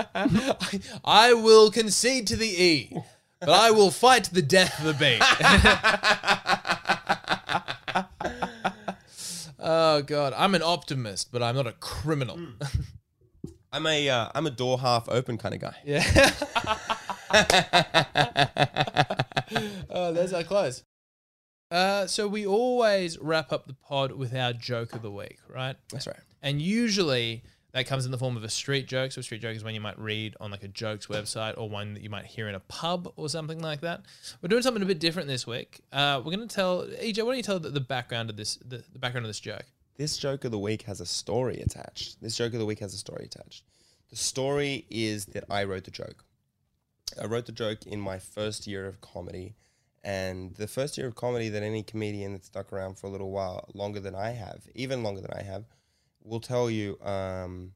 [1.03, 2.95] I will concede to the E,
[3.39, 5.17] but I will fight to the death of the B.
[9.59, 12.37] oh God, I'm an optimist, but I'm not a criminal.
[12.37, 12.51] Hmm.
[13.71, 15.75] I'm a uh, I'm a door half open kind of guy.
[15.85, 16.03] Yeah.
[19.89, 20.83] oh, there's our close.
[21.69, 25.77] Uh, so we always wrap up the pod with our joke of the week, right?
[25.89, 26.19] That's right.
[26.41, 29.13] And usually that comes in the form of a street joke.
[29.13, 31.69] So a street joke is one you might read on like a jokes website or
[31.69, 34.01] one that you might hear in a pub or something like that.
[34.41, 35.79] We're doing something a bit different this week.
[35.93, 37.19] Uh, we're going to tell EJ.
[37.19, 39.65] Why don't you tell the, the background of this the, the background of this joke?
[39.97, 42.21] This joke of the week has a story attached.
[42.21, 43.63] This joke of the week has a story attached.
[44.09, 46.23] The story is that I wrote the joke.
[47.21, 49.55] I wrote the joke in my first year of comedy.
[50.03, 53.31] And the first year of comedy that any comedian that's stuck around for a little
[53.31, 55.65] while, longer than I have, even longer than I have,
[56.23, 57.73] will tell you um,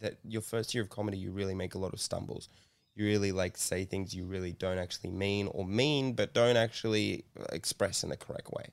[0.00, 2.48] that your first year of comedy, you really make a lot of stumbles.
[2.94, 7.24] You really like say things you really don't actually mean or mean, but don't actually
[7.52, 8.66] express in the correct way.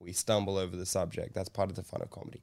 [0.00, 1.34] We stumble over the subject.
[1.34, 2.42] That's part of the fun of comedy.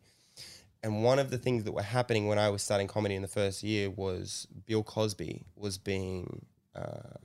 [0.83, 3.27] And one of the things that were happening when I was starting comedy in the
[3.27, 6.45] first year was Bill Cosby was being
[6.75, 7.17] uh,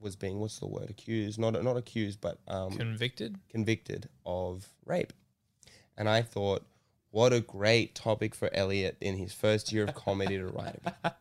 [0.00, 3.36] was being what's the word accused not not accused but um, Convicted?
[3.48, 5.12] convicted of rape.
[5.96, 6.66] And I thought,
[7.10, 11.16] what a great topic for Elliot in his first year of comedy to write about.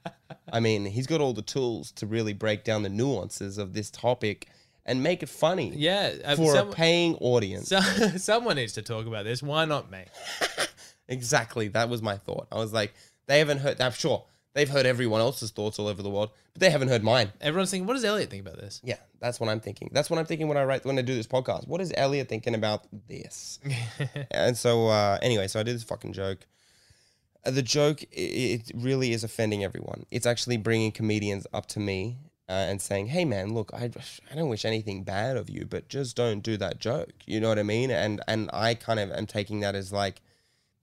[0.51, 3.89] I mean, he's got all the tools to really break down the nuances of this
[3.89, 4.49] topic
[4.85, 6.13] and make it funny Yeah.
[6.23, 7.69] uh, for some- a paying audience.
[7.69, 7.79] so,
[8.17, 9.41] someone needs to talk about this.
[9.43, 10.03] Why not me?
[11.07, 11.67] Exactly.
[11.67, 12.47] That was my thought.
[12.51, 12.93] I was like,
[13.27, 16.61] they haven't heard, I'm sure they've heard everyone else's thoughts all over the world, but
[16.61, 17.31] they haven't heard mine.
[17.41, 18.81] Everyone's thinking, what does Elliot think about this?
[18.83, 19.91] Yeah, that's what I'm thinking.
[19.93, 21.67] That's what I'm thinking when I write when I do this podcast.
[21.67, 23.59] What is Elliot thinking about this?
[24.31, 26.39] and so uh, anyway, so I did this fucking joke.
[27.45, 30.07] Uh, the joke it really is offending everyone.
[30.09, 32.17] It's actually bringing comedians up to me
[32.47, 33.89] uh, and saying, "Hey man, look, I
[34.31, 37.49] I don't wish anything bad of you, but just don't do that joke." You know
[37.49, 37.91] what I mean?
[37.91, 40.21] And and I kind of am taking that as like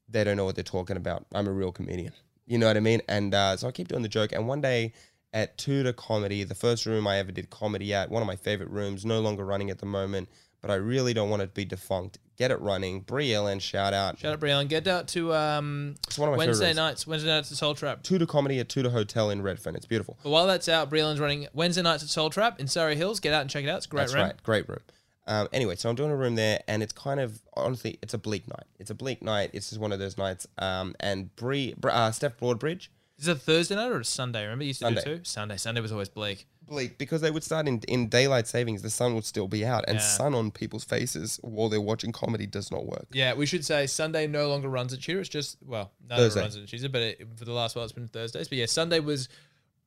[0.09, 1.27] they don't know what they're talking about.
[1.35, 2.13] I'm a real comedian.
[2.47, 3.01] You know what I mean?
[3.09, 4.33] And uh, so I keep doing the joke.
[4.33, 4.93] And one day
[5.33, 8.69] at Tudor Comedy, the first room I ever did comedy at, one of my favorite
[8.69, 10.29] rooms, no longer running at the moment,
[10.63, 12.19] but I really don't want it to be defunct.
[12.39, 13.01] Get it running.
[13.01, 14.19] Brie Ellen, shout out.
[14.19, 14.67] Shout out, Brian.
[14.67, 16.77] Get out to um, It's one of my Wednesday favorite rooms.
[16.91, 17.07] nights.
[17.07, 18.03] Wednesday nights at Soul Trap.
[18.03, 19.77] Tudor Comedy at Tudor Hotel in Redfern.
[19.77, 20.17] It's beautiful.
[20.23, 23.21] But while that's out, Breland's running Wednesday nights at Soul Trap in Surry Hills.
[23.21, 23.77] Get out and check it out.
[23.77, 24.07] It's a great room.
[24.07, 24.23] That's room.
[24.25, 24.43] right.
[24.43, 24.81] Great room.
[25.27, 28.19] Um, anyway, so I'm doing a room there, and it's kind of honestly, it's a
[28.19, 28.65] bleak night.
[28.81, 29.51] It's a bleak night.
[29.53, 30.49] It's just one of those nights.
[30.59, 32.89] Um, and Brie, uh, Steph Broadbridge,
[33.23, 34.43] Is it a Thursday night or a Sunday?
[34.43, 35.05] Remember you used to Sunday.
[35.05, 35.25] do two?
[35.25, 35.57] Sunday.
[35.57, 36.45] Sunday was always bleak.
[36.67, 38.83] bleak because they would start in, in daylight savings.
[38.83, 40.03] The sun would still be out, and Yeah.
[40.05, 43.07] sun on people's faces while they're watching comedy does not work.
[43.13, 45.21] Yeah, we should say Sunday no longer runs at Cheer.
[45.21, 46.41] It's just well, no Thursday.
[46.41, 48.49] runs at Cheer, but it, for the last while it's been Thursdays.
[48.49, 49.29] But yeah, Sunday was.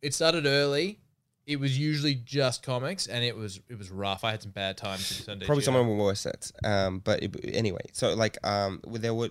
[0.01, 0.99] It started early.
[1.47, 4.23] It was usually just comics, and it was it was rough.
[4.23, 5.45] I had some bad times in Sunday.
[5.45, 5.65] Probably Cheer.
[5.65, 6.51] some of them were worse sets.
[6.63, 9.29] Um, but it, anyway, so like um, there were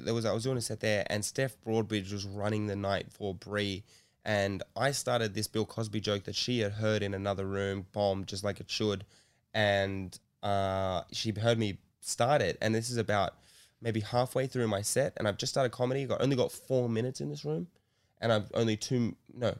[0.00, 3.06] there was I was doing a set there, and Steph Broadbridge was running the night
[3.10, 3.82] for Brie,
[4.24, 8.28] and I started this Bill Cosby joke that she had heard in another room, bombed
[8.28, 9.04] just like it should,
[9.52, 13.34] and uh, she heard me start it, and this is about
[13.80, 16.02] maybe halfway through my set, and I've just started comedy.
[16.02, 17.66] I've got only got four minutes in this room,
[18.20, 19.56] and I've only two no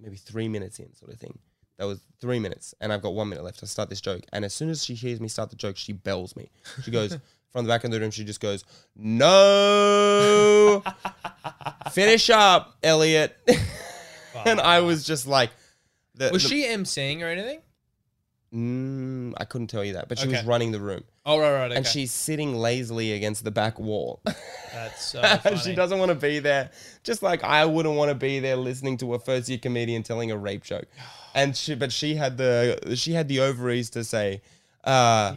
[0.00, 1.38] maybe three minutes in sort of thing.
[1.78, 4.22] That was three minutes, and I've got one minute left to start this joke.
[4.32, 6.50] And as soon as she hears me start the joke, she bells me.
[6.82, 7.16] She goes
[7.52, 8.10] from the back of the room.
[8.10, 8.64] She just goes,
[8.96, 10.82] "No,
[11.92, 13.36] finish up, Elliot."
[14.44, 15.50] and I was just like,
[16.14, 17.60] the, Was the- she emceeing or anything?
[18.52, 21.04] Mm, I couldn't tell you that, but she was running the room.
[21.26, 21.64] Oh right, right.
[21.66, 21.76] Okay.
[21.76, 24.22] and she's sitting lazily against the back wall.
[24.72, 25.20] That's so
[25.62, 26.70] she doesn't want to be there.
[27.04, 30.30] Just like I wouldn't want to be there listening to a first year comedian telling
[30.30, 30.86] a rape joke.
[31.38, 34.42] And she but she had the she had the ovaries to say,
[34.84, 35.36] uh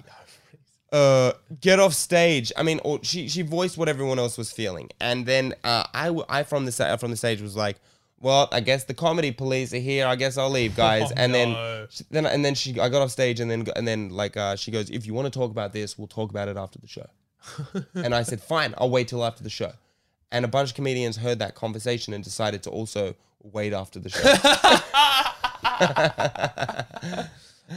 [0.92, 1.32] uh,
[1.62, 2.52] get off stage.
[2.58, 6.14] I mean, or she she voiced what everyone else was feeling, and then uh, I
[6.30, 7.78] I from the from the stage was like,
[8.20, 10.06] well, I guess the comedy police are here.
[10.06, 11.10] I guess I'll leave, guys.
[11.12, 11.38] Oh, and no.
[11.38, 14.56] then then and then she I got off stage, and then and then like uh,
[14.56, 16.88] she goes, if you want to talk about this, we'll talk about it after the
[16.88, 17.08] show.
[17.96, 19.72] and I said, fine, I'll wait till after the show.
[20.32, 24.10] And a bunch of comedians heard that conversation and decided to also wait after the
[24.10, 24.22] show.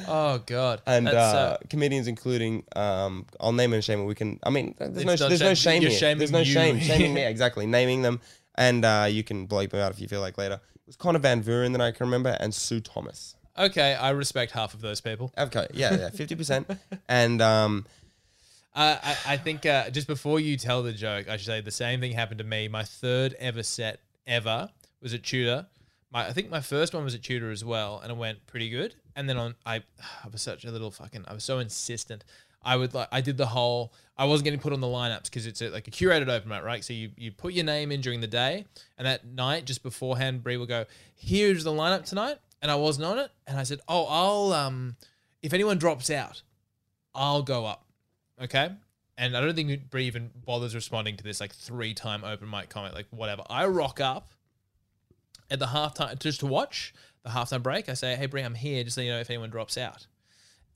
[0.09, 0.83] Oh god.
[0.87, 4.05] and That's, uh, comedians, including um, I'll name and shame.
[4.07, 4.41] We can.
[4.43, 5.99] I mean, there's It's no, not there's no shame- shame you're here.
[6.01, 6.45] shaming There's no you.
[6.53, 6.81] shame.
[6.81, 7.65] Shaming me exactly.
[7.65, 8.21] Naming them,
[8.57, 10.55] and uh, you can bleep them out if you feel like later.
[10.55, 13.37] It was Connor Van Vuren that I can remember, and Sue Thomas.
[13.57, 15.33] okay, I respect half of those people.
[15.39, 16.69] Okay, yeah, yeah, fifty percent.
[17.09, 17.87] And um,
[18.75, 21.71] Uh, I, I think uh, just before you tell the joke, I should say the
[21.71, 22.67] same thing happened to me.
[22.67, 24.71] My third ever set ever
[25.01, 25.67] was at Tudor.
[26.15, 28.71] My, I think my first one was at Tudor as well, and it went pretty
[28.71, 28.95] good.
[29.17, 29.77] And then on, I,
[30.25, 32.25] I was such a little fucking, I was so insistent.
[32.63, 35.47] I would like, I did the whole, I wasn't getting put on the lineups because
[35.47, 36.83] it's a, like a curated open mic, right?
[36.83, 38.65] So you, you put your name in during the day,
[38.97, 43.05] and that night just beforehand, Brie will go, "Here's the lineup tonight," and I wasn't
[43.05, 44.97] on it, and I said, "Oh, I'll um,
[45.43, 46.41] if anyone drops out,
[47.15, 47.85] I'll go up."
[48.41, 48.71] Okay.
[49.19, 52.71] And I don't think Brie even bothers responding to this like three time open mic
[52.71, 53.43] comment, like whatever.
[53.51, 54.29] I rock up
[55.51, 57.89] at the halftime just to watch the halftime break.
[57.89, 60.07] I say, Hey Brie, I'm here, just so you know if anyone drops out.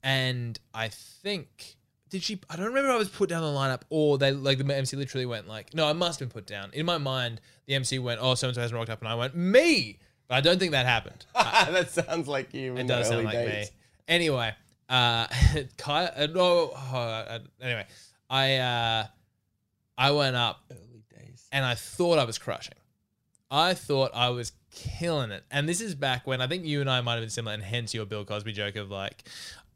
[0.03, 1.75] And I think
[2.09, 4.57] did she I don't remember if I was put down the lineup or they like
[4.57, 6.71] the MC literally went like, No, I must have been put down.
[6.73, 9.15] In my mind, the MC went, Oh, so and so hasn't rocked up and I
[9.15, 11.25] went, Me But I don't think that happened.
[11.35, 12.75] that sounds like you.
[12.77, 13.71] It does sound like days.
[13.71, 13.77] me.
[14.07, 14.53] Anyway,
[14.89, 15.27] uh,
[15.77, 17.85] Kai, uh, no, oh, uh, anyway,
[18.29, 19.05] I uh,
[19.97, 21.47] I went up Early days.
[21.51, 22.73] and I thought I was crushing.
[23.51, 25.43] I thought I was killing it.
[25.51, 27.63] And this is back when I think you and I might have been similar, and
[27.63, 29.23] hence your Bill Cosby joke of like,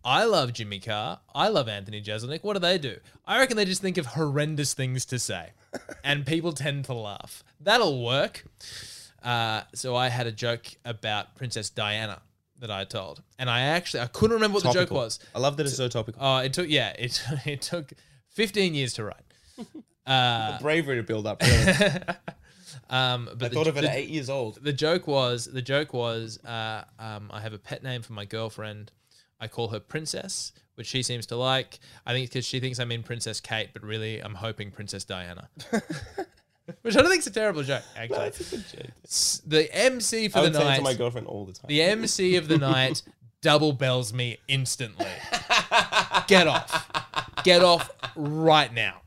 [0.05, 1.19] I love Jimmy Carr.
[1.33, 2.43] I love Anthony Jeselnik.
[2.43, 2.97] What do they do?
[3.25, 5.51] I reckon they just think of horrendous things to say,
[6.03, 7.43] and people tend to laugh.
[7.59, 8.43] That'll work.
[9.23, 12.21] Uh, so I had a joke about Princess Diana
[12.59, 15.19] that I told, and I actually I couldn't remember what the joke was.
[15.33, 16.21] I love that it's so topical.
[16.21, 17.93] Oh, it took yeah, it it took
[18.31, 19.23] 15 years to write.
[20.05, 21.41] Uh, Bravery to build up.
[21.41, 21.77] Really.
[22.89, 24.59] Um, but I the- thought of it the- at eight years old.
[24.63, 28.25] the joke was the joke was uh, um, I have a pet name for my
[28.25, 28.91] girlfriend.
[29.39, 31.79] I call her Princess, which she seems to like.
[32.05, 35.49] I think because she thinks I mean Princess Kate, but really I'm hoping Princess Diana.
[36.81, 38.31] which I don't think is a terrible joke, actually.
[39.03, 40.77] S- The MC for I the would say night.
[40.77, 41.65] to my girlfriend all the time.
[41.67, 43.01] The MC of the night
[43.41, 45.07] double bells me instantly.
[46.27, 46.89] Get off.
[47.43, 49.01] Get off right now.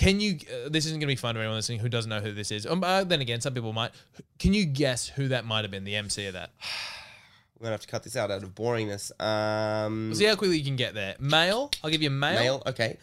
[0.00, 0.38] Can you?
[0.50, 2.50] Uh, this isn't going to be fun to anyone listening who doesn't know who this
[2.50, 2.64] is.
[2.66, 3.90] Um, uh, then again, some people might.
[4.38, 5.84] Can you guess who that might have been?
[5.84, 6.52] The MC of that.
[7.58, 9.12] We're gonna have to cut this out out of boringness.
[9.22, 11.16] Um, see how quickly you can get there.
[11.20, 11.70] Male.
[11.84, 12.40] I'll give you male.
[12.40, 12.62] male.
[12.66, 12.96] Okay.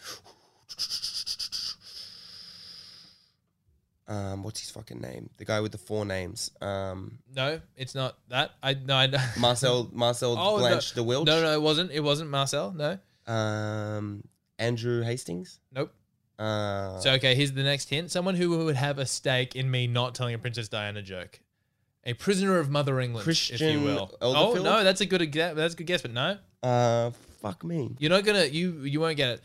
[4.08, 5.28] Um, what's his fucking name?
[5.36, 6.50] The guy with the four names.
[6.62, 8.52] Um, No, it's not that.
[8.60, 8.96] I no.
[8.96, 11.04] I, Marcel Marcel Oh, Blanche no.
[11.04, 11.26] de Wilch.
[11.26, 11.92] No, no, it wasn't.
[11.92, 12.72] It wasn't Marcel.
[12.72, 12.98] No.
[13.32, 14.24] Um,
[14.58, 15.60] Andrew Hastings.
[15.72, 15.92] Nope.
[16.38, 18.10] Uh, So okay, here's the next hint.
[18.10, 21.40] Someone who would have a stake in me not telling a Princess Diana joke.
[22.04, 24.16] A prisoner of Mother England, if you will.
[24.22, 27.10] Oh no, that's a good exa- that's a good guess, but no, uh,
[27.42, 27.94] fuck me.
[27.98, 29.40] you're not gonna you you won't get it.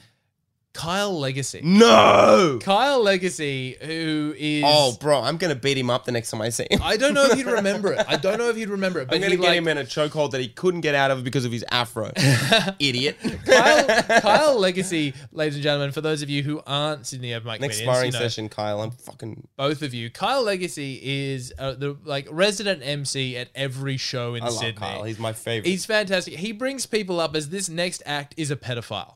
[0.73, 1.61] Kyle Legacy.
[1.63, 2.57] No.
[2.61, 6.49] Kyle Legacy, who is Oh, bro, I'm gonna beat him up the next time I
[6.49, 6.81] see him.
[6.83, 8.03] I don't know if he'd remember it.
[8.07, 9.77] I don't know if he'd remember it, but I'm gonna he get like him in
[9.77, 12.11] a chokehold that he couldn't get out of because of his afro.
[12.79, 13.17] Idiot.
[13.45, 17.61] Kyle, Kyle Legacy, ladies and gentlemen, for those of you who aren't Sydney Open Mic
[17.61, 18.81] Next sparring you know, session, Kyle.
[18.81, 19.47] I'm fucking.
[19.55, 20.09] both of you.
[20.09, 24.79] Kyle Legacy is uh, the like resident MC at every show in I love Sydney.
[24.79, 25.03] Kyle.
[25.03, 25.69] He's my favorite.
[25.69, 26.33] He's fantastic.
[26.33, 29.13] He brings people up as this next act is a pedophile.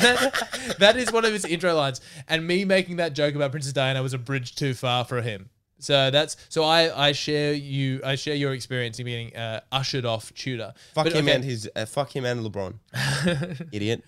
[0.00, 2.00] that, that is one of his intro lines.
[2.28, 5.50] And me making that joke about Princess Diana was a bridge too far for him.
[5.78, 10.06] So that's so I I share you I share your experience in being uh, ushered
[10.06, 10.72] off Tudor.
[10.94, 11.68] fuck But, him okay, and his.
[11.76, 12.78] Uh, fuck him and LeBron.
[13.72, 14.02] Idiot.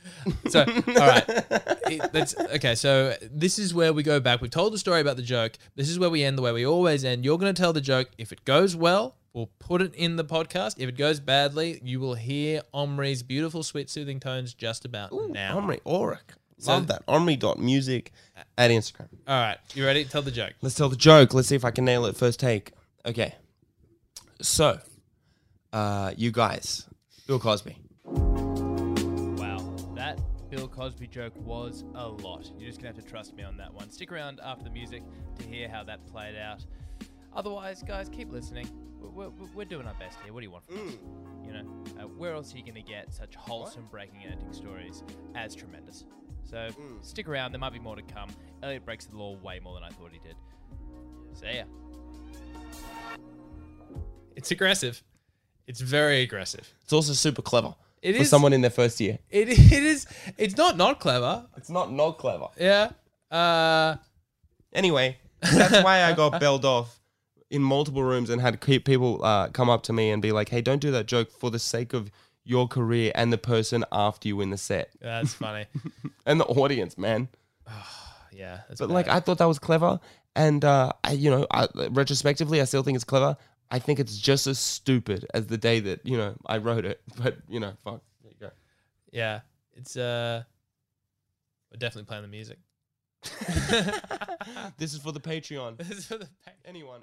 [0.49, 1.29] So, all right.
[1.91, 4.41] It- that's, okay, so this is where we go back.
[4.43, 5.53] We've told the story about the joke.
[5.75, 7.25] This is where we end the way we always end.
[7.25, 8.09] You're going to tell the joke.
[8.19, 10.75] If it goes well, we'll put it in the podcast.
[10.79, 15.57] If it goes badly, you will hear Omri's beautiful, sweet, soothing tones just about now.
[15.57, 16.35] Omri Auric.
[16.59, 17.03] So- Love that.
[17.09, 18.13] Omri.music
[18.57, 19.09] at Instagram.
[19.27, 20.05] All right, you ready?
[20.05, 20.55] Tell the joke.
[20.61, 21.33] Let's tell the joke.
[21.35, 22.73] Let's see if I can nail it first take.
[23.07, 23.35] Okay.
[24.41, 24.79] So,
[25.73, 26.87] uh, you guys,
[27.27, 27.77] Bill Cosby.
[28.05, 30.19] Wow, that
[30.51, 32.51] Bill Cosby joke was a lot.
[32.59, 33.91] You're just gonna have to trust me on that one.
[33.91, 35.03] Stick around after the music
[35.39, 36.65] to hear how that played out.
[37.35, 38.69] Otherwise, guys, keep listening.
[39.01, 40.33] We're, we're, we're doing our best here.
[40.33, 40.95] What do you want from us?
[41.45, 45.03] You know, uh, where else are you gonna get such wholesome breaking and ending stories
[45.35, 46.05] as tremendous?
[46.51, 46.69] So
[47.03, 47.53] stick around.
[47.53, 48.31] There might be more to come.
[48.63, 50.35] Elliot breaks the law way more than I thought he did.
[51.35, 51.65] See ya.
[54.37, 55.03] It's aggressive.
[55.67, 56.73] It's very aggressive.
[56.85, 59.19] It's also super clever It for is- someone in their first year.
[59.31, 60.07] It, it is.
[60.39, 61.47] It's not not clever.
[61.57, 62.49] It's not not clever.
[62.59, 62.91] Yeah.
[63.31, 63.97] Uh.
[64.73, 67.01] Anyway, that's why I got bailed off
[67.51, 70.61] in multiple rooms and had people uh, come up to me and be like, "Hey,
[70.61, 72.11] don't do that joke for the sake of
[72.49, 75.67] your career and the person after you in the set That's funny.
[76.27, 77.29] and the audience, man."
[78.33, 78.61] yeah.
[78.69, 78.95] That's But bad.
[78.95, 80.01] like, I thought that was clever,
[80.35, 83.37] and uh, I, you know, I, retrospectively, I still think it's clever.
[83.71, 87.01] I think it's just as stupid as the day that you know I wrote it.
[87.23, 88.01] But you know, fuck.
[88.23, 88.51] There you go.
[89.13, 89.41] yeah.
[89.75, 90.43] It's uh.
[91.71, 92.59] We're definitely playing the music.
[94.79, 95.77] This is for the Patreon.
[95.77, 96.29] This is for the.
[96.65, 97.01] Anyone.